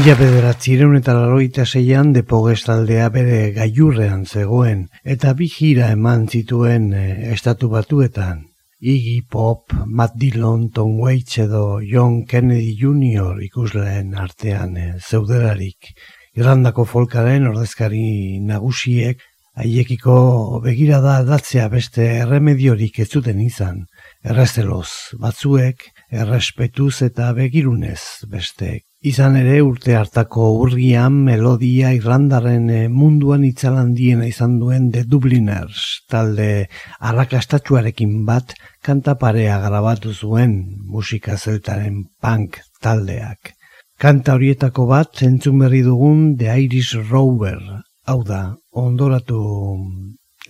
Mila 0.00 0.14
bederatzireun 0.16 0.96
eta 0.96 1.12
laroita 1.12 1.66
zeian 1.68 2.14
depogestaldea 2.14 3.10
bere 3.12 3.40
gaiurrean 3.52 4.22
zegoen, 4.24 4.86
eta 5.14 5.34
bi 5.36 5.48
jira 5.52 5.90
eman 5.92 6.22
zituen 6.24 6.86
e, 6.96 7.02
estatu 7.34 7.68
batuetan. 7.68 8.40
Iggy 8.80 9.18
Pop, 9.28 9.74
Matt 9.84 10.16
Dillon, 10.16 10.70
Tom 10.72 10.96
Waits 11.02 11.42
edo 11.44 11.82
John 11.84 12.24
Kennedy 12.24 12.72
Jr. 12.80 13.44
ikusleen 13.44 14.16
artean 14.16 14.72
e, 14.80 14.88
zeuderarik. 15.04 15.92
Irlandako 16.32 16.88
folkaren 16.88 17.52
ordezkari 17.52 18.40
nagusiek 18.40 19.20
Haiekiko 19.60 20.62
begirada 20.64 21.18
aldatzea 21.20 21.68
beste 21.68 22.06
erremediorik 22.22 23.02
ez 23.04 23.10
zuten 23.10 23.44
izan, 23.44 23.84
errezeloz 24.24 25.18
batzuek, 25.20 25.90
errespetuz 26.08 27.02
eta 27.04 27.34
begirunez 27.36 28.00
besteek. 28.32 28.86
Izan 29.00 29.38
ere 29.40 29.62
urte 29.64 29.94
hartako 29.96 30.46
urgian 30.60 31.14
melodia 31.24 31.94
irlandaren 31.96 32.66
eh, 32.68 32.88
munduan 32.92 33.46
itzalandiena 33.48 34.26
izan 34.28 34.58
duen 34.60 34.90
The 34.92 35.06
Dubliners, 35.08 36.04
talde 36.12 36.66
arrakastatxuarekin 37.08 38.26
bat 38.28 38.52
kantaparea 38.84 39.56
grabatu 39.62 40.12
zuen 40.12 40.52
musika 40.92 41.38
zeltaren 41.38 42.02
punk 42.20 42.58
taldeak. 42.84 43.54
Kanta 43.96 44.34
horietako 44.36 44.84
bat 44.92 45.22
entzun 45.24 45.64
berri 45.64 45.80
dugun 45.80 46.34
The 46.36 46.58
Irish 46.66 47.00
Rover, 47.08 47.56
hau 48.04 48.20
da, 48.28 48.42
ondoratu 48.84 49.40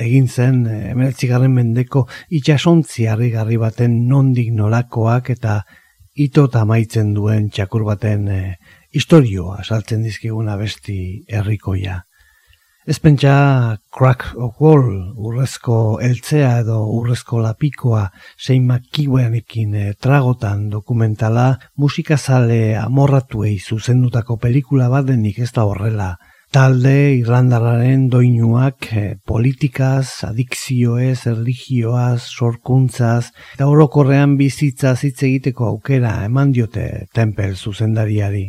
egin 0.02 0.26
zen 0.26 0.64
emeretzigarren 0.66 1.54
mendeko 1.54 2.08
itxasontzi 2.34 3.06
harri 3.06 3.60
baten 3.62 4.08
nondik 4.10 4.50
nolakoak 4.58 5.30
eta 5.38 5.60
ito 6.20 6.42
amaitzen 6.52 7.14
duen 7.16 7.48
txakur 7.48 7.86
baten 7.88 8.28
e, 8.28 8.40
istorioa 8.92 9.62
saltzen 9.64 10.02
dizkiguna 10.04 10.56
besti 10.60 11.24
herrikoia. 11.28 12.02
Ez 12.90 12.98
pentsa 12.98 13.32
crack 13.94 14.34
of 14.36 14.60
wall, 14.60 15.14
urrezko 15.16 16.00
eltzea 16.04 16.50
edo 16.62 16.78
urrezko 16.96 17.40
lapikoa 17.44 18.06
zein 18.36 18.66
makiuenekin 18.68 19.74
e, 19.74 19.86
tragotan 19.94 20.68
dokumentala 20.72 21.46
musikazale 21.76 22.76
amorratuei 22.80 23.58
zuzendutako 23.60 24.36
pelikula 24.36 24.90
bat 24.92 25.08
denik 25.12 25.38
ez 25.38 25.52
da 25.56 25.64
horrela 25.68 26.16
talde 26.50 27.14
irlandarraren 27.14 28.08
doinuak 28.10 28.88
eh, 28.98 29.14
politikaz, 29.26 30.24
adikzioez, 30.26 31.26
erligioaz, 31.30 32.24
sorkuntzaz, 32.26 33.30
eta 33.54 33.68
orokorrean 33.70 34.34
bizitza 34.40 34.96
hitz 34.98 35.22
egiteko 35.28 35.68
aukera 35.68 36.16
eman 36.26 36.50
diote 36.56 37.06
tempel 37.14 37.54
zuzendariari. 37.54 38.48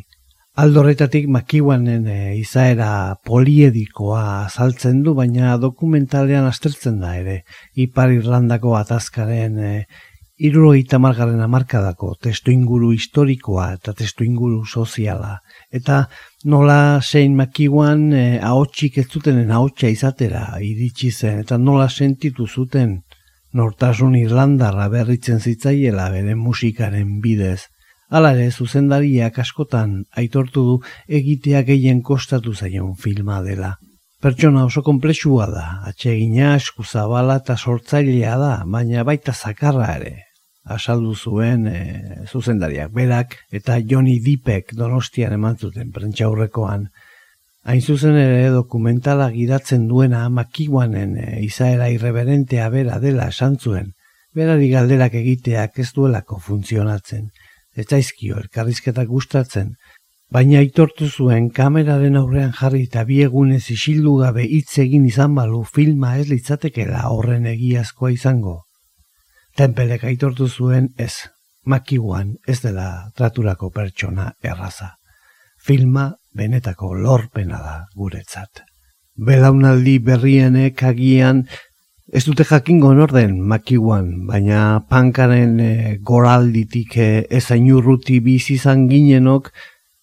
Aldorretatik 0.62 1.30
makiuanen 1.32 2.08
eh, 2.10 2.38
izaera 2.40 3.16
poliedikoa 3.26 4.24
azaltzen 4.48 5.04
du, 5.06 5.14
baina 5.16 5.54
dokumentalean 5.62 6.50
astertzen 6.50 6.98
da 7.04 7.14
ere, 7.22 7.44
Ipar 7.86 8.12
Irlandako 8.18 8.74
atazkaren 8.82 9.62
e, 9.62 9.76
irurogeita 10.42 10.98
margarren 10.98 11.42
amarkadako 11.46 12.16
testu 12.26 12.52
inguru 12.52 12.92
historikoa 12.96 13.68
eta 13.78 13.94
testu 13.94 14.26
inguru 14.26 14.66
soziala. 14.66 15.38
Eta 15.70 16.08
nola 16.46 17.00
zein 17.02 17.36
makiuan 17.36 18.12
e, 18.14 18.40
ahotsik 18.42 18.98
ez 18.98 19.08
zutenen 19.10 19.52
ahotsa 19.52 19.90
izatera 19.92 20.46
iritsi 20.62 21.12
zen, 21.12 21.42
eta 21.44 21.58
nola 21.58 21.90
sentitu 21.90 22.48
zuten 22.48 23.02
nortasun 23.54 24.16
Irlandarra 24.16 24.88
berritzen 24.90 25.40
zitzaiela 25.40 26.10
bere 26.14 26.36
musikaren 26.36 27.20
bidez. 27.22 27.68
Hala 28.10 28.34
ere, 28.36 28.50
zuzendariak 28.52 29.38
askotan 29.40 30.02
aitortu 30.18 30.64
du 30.68 30.80
egitea 31.08 31.62
gehien 31.68 32.02
kostatu 32.02 32.54
zaion 32.54 32.96
filma 32.96 33.42
dela. 33.44 33.76
Pertsona 34.22 34.66
oso 34.66 34.84
komplexua 34.86 35.48
da, 35.50 35.68
atsegina, 35.90 36.56
eskuzabala 36.56 37.40
eta 37.42 37.56
sortzailea 37.58 38.36
da, 38.38 38.52
baina 38.66 39.06
baita 39.08 39.34
zakarra 39.34 39.96
ere, 39.96 40.31
asaldu 40.64 41.16
zuen 41.16 41.68
e, 41.68 42.26
zuzendariak 42.30 42.92
berak 42.94 43.38
eta 43.52 43.80
Johnny 43.80 44.20
Dipek 44.22 44.76
donostian 44.78 45.34
eman 45.34 45.58
zuten 45.58 45.92
prentxaurrekoan. 45.92 46.90
Hain 47.64 47.82
zuzen 47.82 48.18
ere 48.18 48.50
dokumentala 48.50 49.30
gidatzen 49.32 49.88
duena 49.88 50.28
makiuanen 50.30 51.18
e, 51.18 51.42
izaera 51.46 51.90
irreberentea 51.90 52.70
bera 52.70 53.00
dela 53.00 53.30
esan 53.34 53.58
zuen, 53.58 53.94
berari 54.34 54.70
galderak 54.70 55.16
egiteak 55.16 55.80
ez 55.80 55.92
duelako 55.94 56.40
funtzionatzen. 56.40 57.30
Ez 57.76 57.88
zaizkio 57.88 58.38
elkarrizketak 58.38 59.08
gustatzen, 59.08 59.76
baina 60.32 60.60
aitortu 60.60 61.08
zuen 61.10 61.50
kameraren 61.50 62.18
aurrean 62.18 62.52
jarri 62.56 62.84
eta 62.88 63.04
biegunez 63.04 63.64
isildu 63.72 64.18
gabe 64.24 64.44
hitz 64.44 64.80
egin 64.84 65.06
izan 65.06 65.36
balu 65.36 65.64
filma 65.64 66.18
ez 66.18 66.28
litzatekela 66.30 67.08
horren 67.10 67.46
egiazkoa 67.46 68.12
izango. 68.12 68.62
Tempelek 69.58 70.04
aitortu 70.08 70.48
zuen 70.48 70.90
ez, 70.98 71.14
makiuan 71.66 72.36
ez 72.48 72.62
dela 72.64 73.12
traturako 73.16 73.70
pertsona 73.70 74.32
erraza. 74.44 74.96
Filma 75.62 76.12
benetako 76.34 76.94
lorpena 76.96 77.60
da 77.62 77.76
guretzat. 77.96 78.64
Belaunaldi 79.16 80.00
berrienek 80.00 80.84
agian 80.88 81.44
ez 82.12 82.24
dute 82.26 82.44
jakingo 82.48 82.94
norden 82.96 83.38
makiuan, 83.48 84.26
baina 84.28 84.82
pankaren 84.90 85.60
e, 85.60 85.72
goralditik 86.04 86.98
e, 86.98 87.10
ez 87.30 87.46
ainurruti 87.52 88.20
bizizan 88.24 88.88
ginenok, 88.90 89.52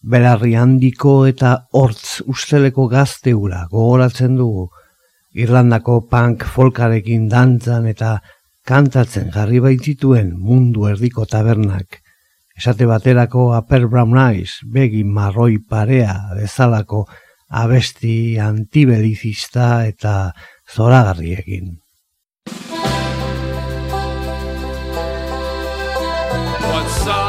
belarri 0.00 0.54
handiko 0.56 1.26
eta 1.26 1.54
hortz 1.72 2.22
usteleko 2.26 2.86
gazteura 2.88 3.66
gogoratzen 3.72 4.36
dugu. 4.38 4.68
Irlandako 5.36 6.00
punk 6.10 6.44
folkarekin 6.54 7.28
dantzan 7.28 7.86
eta 7.90 8.18
kantatzen 8.68 9.30
jarri 9.32 9.62
baitituen 9.64 10.34
mundu 10.44 10.84
erdiko 10.90 11.24
tabernak, 11.30 12.02
esate 12.58 12.88
baterako 12.90 13.52
aper 13.56 13.86
brown 13.88 14.18
eyes, 14.20 14.58
begi 14.74 15.04
marroi 15.18 15.56
parea 15.70 16.14
bezalako 16.36 17.06
abesti 17.62 18.36
antibelizista 18.44 19.86
eta 19.88 20.34
zoragarriekin. 20.74 21.78
What's 26.68 27.06
up? 27.06 27.27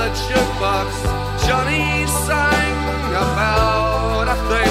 the 0.00 0.06
jukebox, 0.06 0.88
Johnny 1.46 2.06
sang 2.06 2.76
about 3.12 4.28
a 4.28 4.36
thing. 4.48 4.69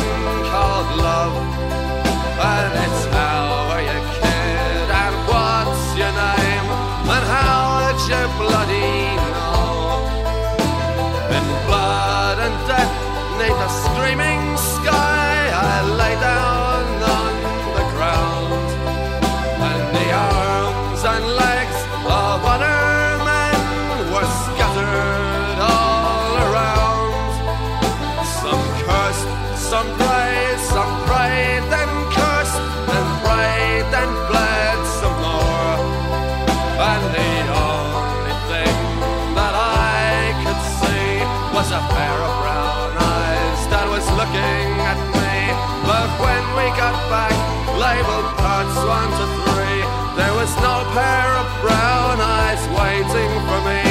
Table 47.89 48.21
parts 48.37 48.77
one 48.85 49.09
to 49.17 49.25
three. 49.41 49.81
There 50.15 50.33
was 50.35 50.51
no 50.57 50.75
pair 50.93 51.29
of 51.41 51.47
brown 51.59 52.21
eyes 52.21 52.63
waiting 52.77 53.31
for 53.47 53.59
me. 53.65 53.81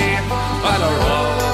I'll 0.62 1.42
roll. 1.42 1.47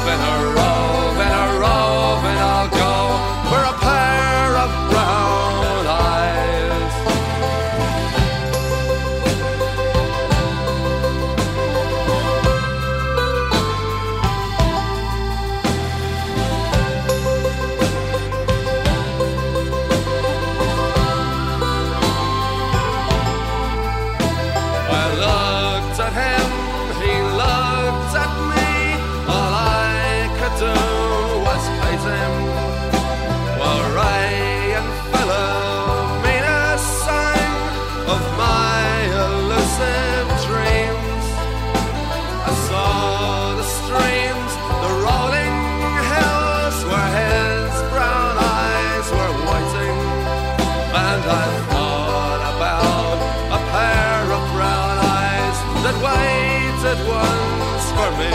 I 51.26 51.46
thought 51.70 52.42
about 52.54 53.18
a 53.56 53.60
pair 53.72 54.22
of 54.36 54.42
brown 54.54 54.96
eyes 55.16 55.58
that 55.84 55.96
waited 56.08 56.98
once 57.08 57.86
for 57.96 58.10
me. 58.20 58.34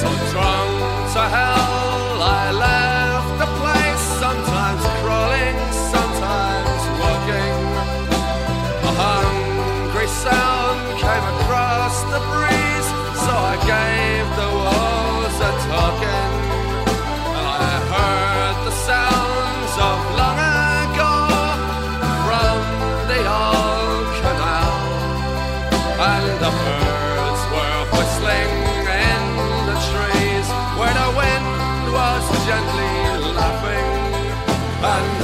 So 0.00 0.08
drunk 0.32 0.72
to 1.14 1.22
hell, 1.36 2.22
I 2.22 2.50
left 2.52 2.83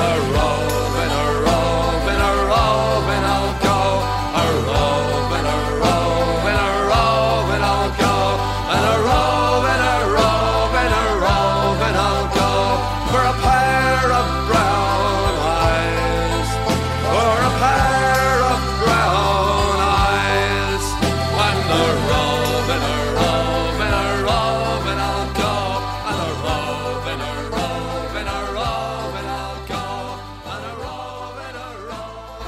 And 0.03 0.36
a 0.36 0.49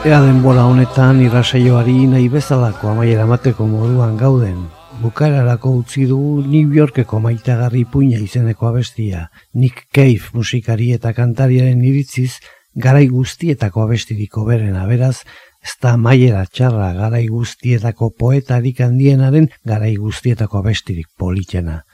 Ea 0.03 0.17
denbora 0.19 0.65
honetan 0.67 1.21
irrasaioari 1.23 2.09
nahi 2.11 2.25
bezalako 2.31 2.89
amaiera 2.91 3.23
mateko 3.31 3.69
moduan 3.71 4.17
gauden. 4.19 4.57
Bukararako 4.99 5.71
utzi 5.79 6.09
dugu 6.11 6.41
New 6.43 6.73
Yorkeko 6.75 7.21
maitagarri 7.23 7.85
puina 7.93 8.19
izeneko 8.19 8.67
abestia. 8.67 9.29
Nick 9.55 9.85
Cave 9.95 10.35
musikari 10.35 10.91
eta 10.97 11.13
kantariaren 11.15 11.85
iritziz 11.87 12.41
garai 12.75 13.07
guztietako 13.13 13.85
abestiriko 13.85 14.43
berena 14.49 14.89
beraz, 14.91 15.23
ez 15.63 15.77
da 15.79 15.95
maiera 15.97 16.43
txarra 16.51 16.91
garai 16.99 17.29
guztietako 17.29 18.11
poetarik 18.19 18.83
handienaren 18.83 19.53
garai 19.63 19.95
guztietako 19.95 20.65
abestirik 20.65 21.13
politena. 21.17 21.85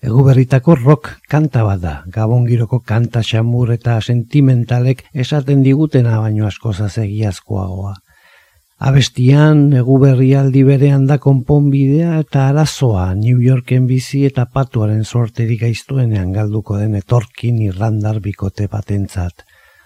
Egu 0.00 0.22
berritako 0.24 0.78
rock 0.80 1.08
kanta 1.28 1.62
bat 1.64 1.80
da, 1.80 1.94
gabongiroko 2.08 2.78
kanta 2.80 3.20
xamur 3.20 3.72
eta 3.74 3.98
sentimentalek 4.00 5.02
esaten 5.12 5.62
digutena 5.62 6.20
baino 6.20 6.46
asko 6.46 6.72
egiazkoagoa. 6.72 7.96
Abestian, 8.80 9.74
egu 9.76 9.98
berrialdi 10.00 10.62
berean 10.64 11.04
da 11.06 11.18
konponbidea 11.18 12.14
eta 12.20 12.46
arazoa 12.48 13.14
New 13.14 13.42
Yorken 13.44 13.86
bizi 13.86 14.24
eta 14.24 14.46
patuaren 14.46 15.04
sorterik 15.04 15.66
aiztuenean 15.68 16.32
galduko 16.32 16.78
den 16.78 16.94
etorkin 16.94 17.60
irrandar 17.60 18.22
bikote 18.24 18.68
batentzat. 18.72 19.44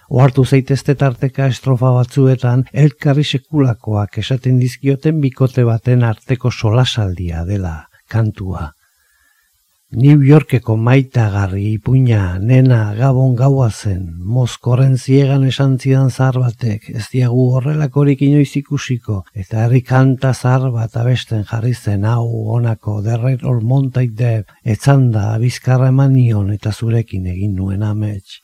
Ohartu 0.09 0.45
zaitezte 0.45 0.95
tarteka 0.95 1.49
estrofa 1.51 1.91
batzuetan 1.91 2.63
elkarri 2.71 3.25
sekulakoak 3.25 4.17
esaten 4.23 4.63
dizkioten 4.63 5.19
bikote 5.19 5.67
baten 5.67 6.07
arteko 6.07 6.51
solasaldia 6.51 7.43
dela 7.43 7.75
kantua. 8.07 8.74
New 9.95 10.19
Yorkeko 10.27 10.73
maitagarri 10.75 11.61
ipuina 11.77 12.35
nena 12.37 12.79
gabon 12.97 13.31
gaua 13.39 13.69
zen, 13.71 14.01
mozkorren 14.37 14.97
ziegan 14.99 15.45
esan 15.47 15.77
zidan 15.79 16.09
zahar 16.11 16.41
batek, 16.41 16.89
ez 16.99 17.05
diagu 17.13 17.45
horrelakorik 17.55 18.25
inoiz 18.27 18.49
ikusiko, 18.59 19.21
eta 19.31 19.61
herri 19.63 19.79
kanta 19.87 20.33
zahar 20.33 20.73
bat 20.73 20.97
abesten 20.99 21.45
jarri 21.47 21.71
zen 21.73 22.03
hau 22.03 22.25
honako 22.57 22.97
derrer 23.05 23.45
all 23.47 23.61
montait 23.63 24.11
de, 24.19 24.33
etzanda 24.75 25.23
bizkarra 25.39 25.87
eman 25.93 26.11
nion 26.17 26.51
eta 26.57 26.75
zurekin 26.75 27.31
egin 27.31 27.55
nuen 27.55 27.87
amets. 27.87 28.41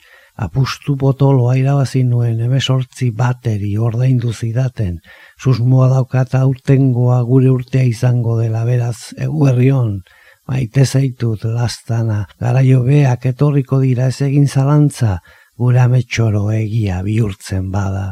Apustu 0.48 0.96
potoloa 0.96 1.58
irabazi 1.60 2.06
nuen 2.08 2.40
emesortzi 2.48 3.10
bateri 3.12 3.74
ordaindu 3.90 4.32
zidaten, 4.32 5.02
susmoa 5.36 5.92
daukata 5.98 6.46
urtengoa 6.48 7.20
gure 7.28 7.52
urtea 7.52 7.84
izango 7.92 8.40
dela 8.40 8.64
beraz 8.64 9.12
eguerrion, 9.20 10.00
maite 10.52 10.84
zaitut 10.86 11.46
lastana, 11.48 12.26
garaio 12.40 12.82
beak 12.84 13.26
etorriko 13.30 13.80
dira 13.80 14.10
ez 14.12 14.20
egin 14.26 14.48
zalantza, 14.48 15.20
gure 15.58 15.80
ametxoro 15.80 16.50
egia 16.52 17.00
bihurtzen 17.06 17.70
bada. 17.72 18.08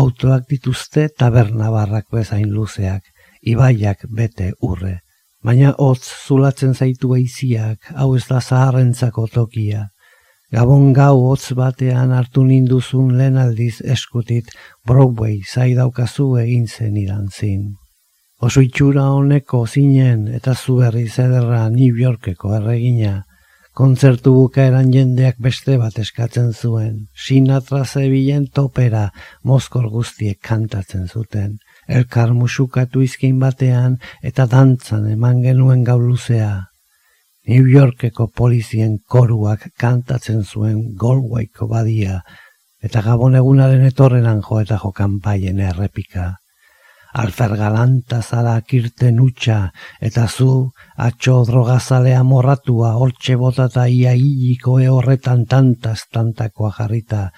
Autoak 0.00 0.46
dituzte 0.48 1.10
taberna 1.22 1.68
barrak 1.74 2.06
bezain 2.16 2.48
luzeak, 2.48 3.02
ibaiak 3.54 4.06
bete 4.20 4.52
urre. 4.68 5.00
Baina 5.44 5.74
hotz 5.76 6.06
zulatzen 6.26 6.72
zaitu 6.72 7.12
eiziak, 7.18 7.90
hau 7.98 8.14
ez 8.16 8.24
da 8.30 8.40
zaharrentzako 8.40 9.26
tokia. 9.36 9.88
Gabon 10.52 10.92
gau 10.96 11.18
hotz 11.26 11.52
batean 11.58 12.16
hartu 12.16 12.46
ninduzun 12.48 13.12
lehen 13.18 13.36
aldiz 13.44 13.82
eskutit 13.96 14.52
Broadway 14.88 15.40
zaidaukazu 15.52 16.32
egin 16.46 16.68
zen 16.68 16.96
idantzin. 17.04 17.72
Oso 18.42 18.58
itxura 18.58 19.04
honeko 19.14 19.58
zinen 19.70 20.22
eta 20.36 20.56
zu 20.58 20.72
berri 20.80 21.04
zederra 21.06 21.68
New 21.70 21.98
Yorkeko 22.04 22.56
erregina. 22.56 23.12
Kontzertu 23.78 24.32
bukaeran 24.34 24.90
jendeak 24.90 25.38
beste 25.46 25.76
bat 25.78 26.00
eskatzen 26.02 26.48
zuen. 26.50 26.96
Sinatra 27.14 27.84
zebilen 27.84 28.48
topera 28.50 29.04
mozkor 29.44 29.86
guztiek 29.94 30.40
kantatzen 30.42 31.06
zuten. 31.06 31.54
Elkar 31.86 32.34
musukatu 32.40 33.06
izkin 33.06 33.38
batean 33.38 33.96
eta 34.32 34.48
dantzan 34.50 35.06
eman 35.14 35.38
genuen 35.46 35.86
gau 35.86 36.00
luzea. 36.02 36.52
New 37.46 37.70
Yorkeko 37.70 38.26
polizien 38.26 38.98
koruak 39.06 39.70
kantatzen 39.78 40.42
zuen 40.42 40.82
Galwayko 40.98 41.70
badia 41.70 42.24
eta 42.82 43.06
gabon 43.06 43.38
egunaren 43.38 43.86
etorrenan 43.86 44.42
jo 44.42 44.64
eta 44.66 44.82
jo 44.82 44.90
kanpaien 44.90 45.62
errepika 45.62 46.32
alfer 47.12 47.56
galanta 47.56 48.22
zara 48.22 48.60
kirten 48.62 49.20
utxa, 49.20 49.72
eta 50.00 50.26
zu, 50.28 50.72
atxo 50.96 51.42
drogazalea 51.48 52.22
morratua, 52.24 52.94
hortxe 52.96 53.36
botata 53.36 53.86
ia 53.88 54.14
hiliko 54.16 54.78
horretan 54.96 55.44
tantaz 55.46 56.00
tantakoa 56.12 56.72
jarrita, 56.78 57.30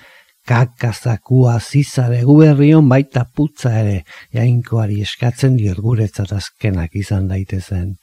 kakazakua 0.46 1.58
zizare 1.60 2.22
guberrion 2.22 2.88
baita 2.88 3.24
putza 3.34 3.72
ere, 3.80 4.04
jainkoari 4.32 5.00
eskatzen 5.02 5.56
diot 5.56 5.80
guretzat 5.80 6.32
azkenak 6.32 6.94
izan 6.94 7.28
daitezen. 7.28 7.96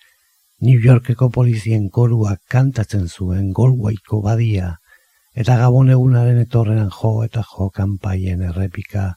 New 0.61 0.79
Yorkeko 0.81 1.29
polizien 1.29 1.89
koruak 1.89 2.41
kantatzen 2.49 3.07
zuen 3.07 3.51
golguaiko 3.53 4.21
badia, 4.21 4.75
eta 5.33 5.55
gabon 5.57 5.89
egunaren 5.89 6.41
etorrean 6.41 6.89
jo 6.91 7.23
eta 7.23 7.43
jo 7.47 7.69
kanpaien 7.73 8.41
errepika, 8.49 9.15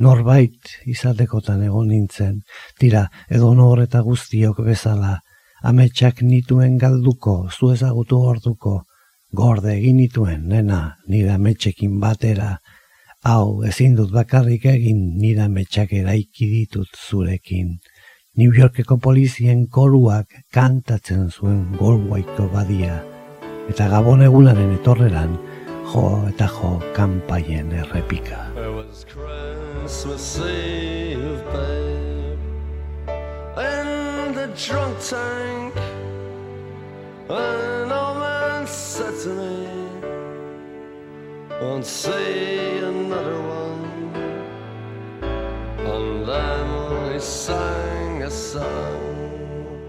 norbait 0.00 0.74
izatekotan 0.90 1.62
egon 1.62 1.88
nintzen, 1.88 2.40
tira 2.78 3.06
edo 3.30 3.52
nor 3.54 3.82
eta 3.82 4.00
guztiok 4.02 4.60
bezala, 4.66 5.18
ametsak 5.62 6.22
nituen 6.22 6.76
galduko, 6.78 7.48
zu 7.50 7.70
ezagutu 7.72 8.18
orduko, 8.18 8.82
gorde 9.32 9.72
egin 9.76 9.96
nituen, 10.02 10.46
nena, 10.50 10.96
nire 11.08 11.34
ametsekin 11.34 11.98
batera, 12.00 12.58
hau 13.24 13.62
ezin 13.64 13.96
dut 13.96 14.12
bakarrik 14.12 14.66
egin 14.74 15.00
nire 15.20 15.46
ametsak 15.46 15.92
eraiki 15.92 16.50
ditut 16.50 17.00
zurekin. 17.08 17.78
New 18.36 18.50
Yorkeko 18.52 18.98
polizien 18.98 19.68
koruak 19.70 20.26
kantatzen 20.52 21.28
zuen 21.30 21.76
golwaiko 21.78 22.48
badia, 22.52 22.98
eta 23.70 23.88
gabon 23.88 24.26
egunaren 24.26 24.74
etorreran, 24.80 25.38
jo 25.92 26.08
eta 26.28 26.50
jo 26.58 26.74
kanpaien 26.96 27.70
errepika. 27.84 28.42
Christmas 29.84 30.38
Eve, 30.38 31.44
babe, 31.52 32.38
in 33.58 34.34
the 34.34 34.50
drunk 34.56 34.98
tank. 34.98 35.76
An 37.28 37.92
old 37.92 38.16
man 38.16 38.66
said 38.66 39.12
to 39.24 39.28
me, 39.28 39.68
Won't 41.60 41.84
see 41.84 42.78
another 42.78 43.38
one. 43.42 43.84
And 45.92 46.26
then 46.26 47.12
he 47.12 47.20
sang 47.20 48.22
a 48.22 48.30
song, 48.30 49.82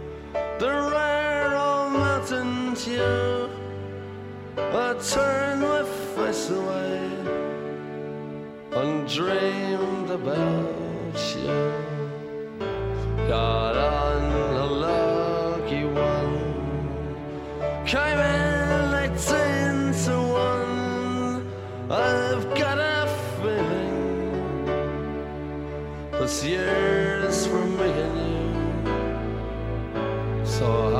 the 0.59 0.71
rare 0.91 1.55
old 1.55 1.93
mountain 1.93 2.75
tune. 2.75 3.49
I 4.57 4.93
turned 4.99 5.61
my 5.61 5.83
face 6.15 6.49
away 6.49 7.54
and 8.75 9.07
dreamed 9.07 10.09
about 10.09 11.15
you. 11.33 11.73
Got 13.27 13.75
on 13.77 14.23
a 14.53 14.65
lucky 14.65 15.85
one, 15.85 16.37
came 17.85 18.19
in 18.19 18.93
eighteen 18.93 19.93
to 20.03 20.15
one. 20.21 21.47
I've 21.89 22.45
got 22.55 22.77
a 22.77 23.07
feeling 23.41 24.65
this 26.11 26.43
year's 26.43 27.47
for 27.47 27.65
me 27.65 27.89
and 27.89 28.17
you. 29.95 30.45
So 30.45 30.94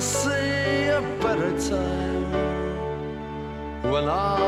see 0.00 0.88
a 0.88 1.00
better 1.20 1.50
time 1.68 2.32
when 3.90 4.08
all 4.08 4.47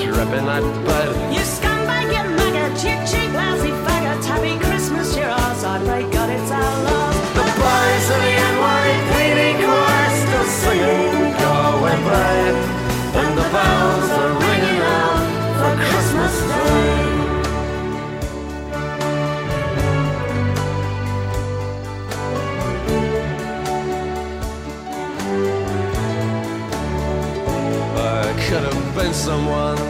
Dead 0.00 0.08
on 0.08 0.18
a 0.18 0.24
dripping 0.24 0.46
night 0.46 0.84
bed. 0.86 1.32
You 1.32 1.40
scumbag, 1.40 2.12
you 2.12 2.24
maggot, 2.36 2.84
you 2.84 2.96
cheap, 3.06 3.32
lousy 3.32 3.70
faggot. 3.70 4.24
Happy 4.24 4.58
Christmas, 4.58 5.16
you're 5.16 5.26
ours. 5.26 5.64
I 5.64 5.78
pray 5.84 6.02
God 6.10 6.30
it's 6.30 6.50
our 6.50 6.84
love. 6.84 7.14
The 7.34 7.42
boys 7.42 8.10
of 8.10 8.20
the 8.24 8.34
NYPD 8.50 9.40
choir 9.64 10.10
still 10.20 10.48
singing 10.60 11.32
Go 11.40 11.52
away. 11.78 11.98
And 13.12 13.32
the 13.38 13.46
bells 13.54 14.10
are 14.20 14.32
ringing 14.38 14.80
out 14.80 15.22
for 15.58 15.72
Christmas 15.88 16.34
Day. 16.48 17.10
I 27.96 28.02
could 28.48 28.64
have 28.64 28.94
been 28.96 29.14
someone. 29.14 29.89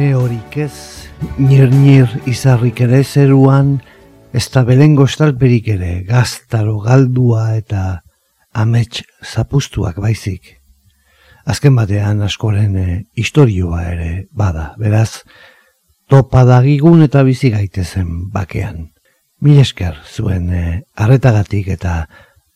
Trine 0.00 0.16
horik 0.16 0.54
ez, 0.56 0.76
nir-nir 1.36 2.08
izarrik 2.30 2.78
ere 2.80 3.02
zeruan, 3.04 3.74
ez 4.32 4.46
da 4.48 4.62
belengo 4.64 5.04
estalperik 5.04 5.68
ere, 5.74 5.90
gaztaro 6.08 6.78
galdua 6.80 7.42
eta 7.58 7.82
amets 8.56 9.02
zapustuak 9.20 10.00
baizik. 10.00 10.54
Azken 11.44 11.76
batean 11.76 12.24
askoren 12.24 12.80
e, 12.80 12.86
istorioa 13.12 13.82
ere 13.90 14.08
bada, 14.32 14.70
beraz, 14.80 15.20
topa 16.08 16.46
dagigun 16.48 17.04
eta 17.04 17.20
bizi 17.28 17.52
gaitezen 17.52 18.30
bakean. 18.32 18.86
Mil 19.44 19.60
esker 19.60 20.00
zuen 20.08 20.48
e, 20.48 20.66
arretagatik 20.96 21.68
eta 21.76 22.06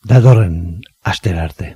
datorren 0.01 0.79
astera 1.13 1.45
arte. 1.45 1.75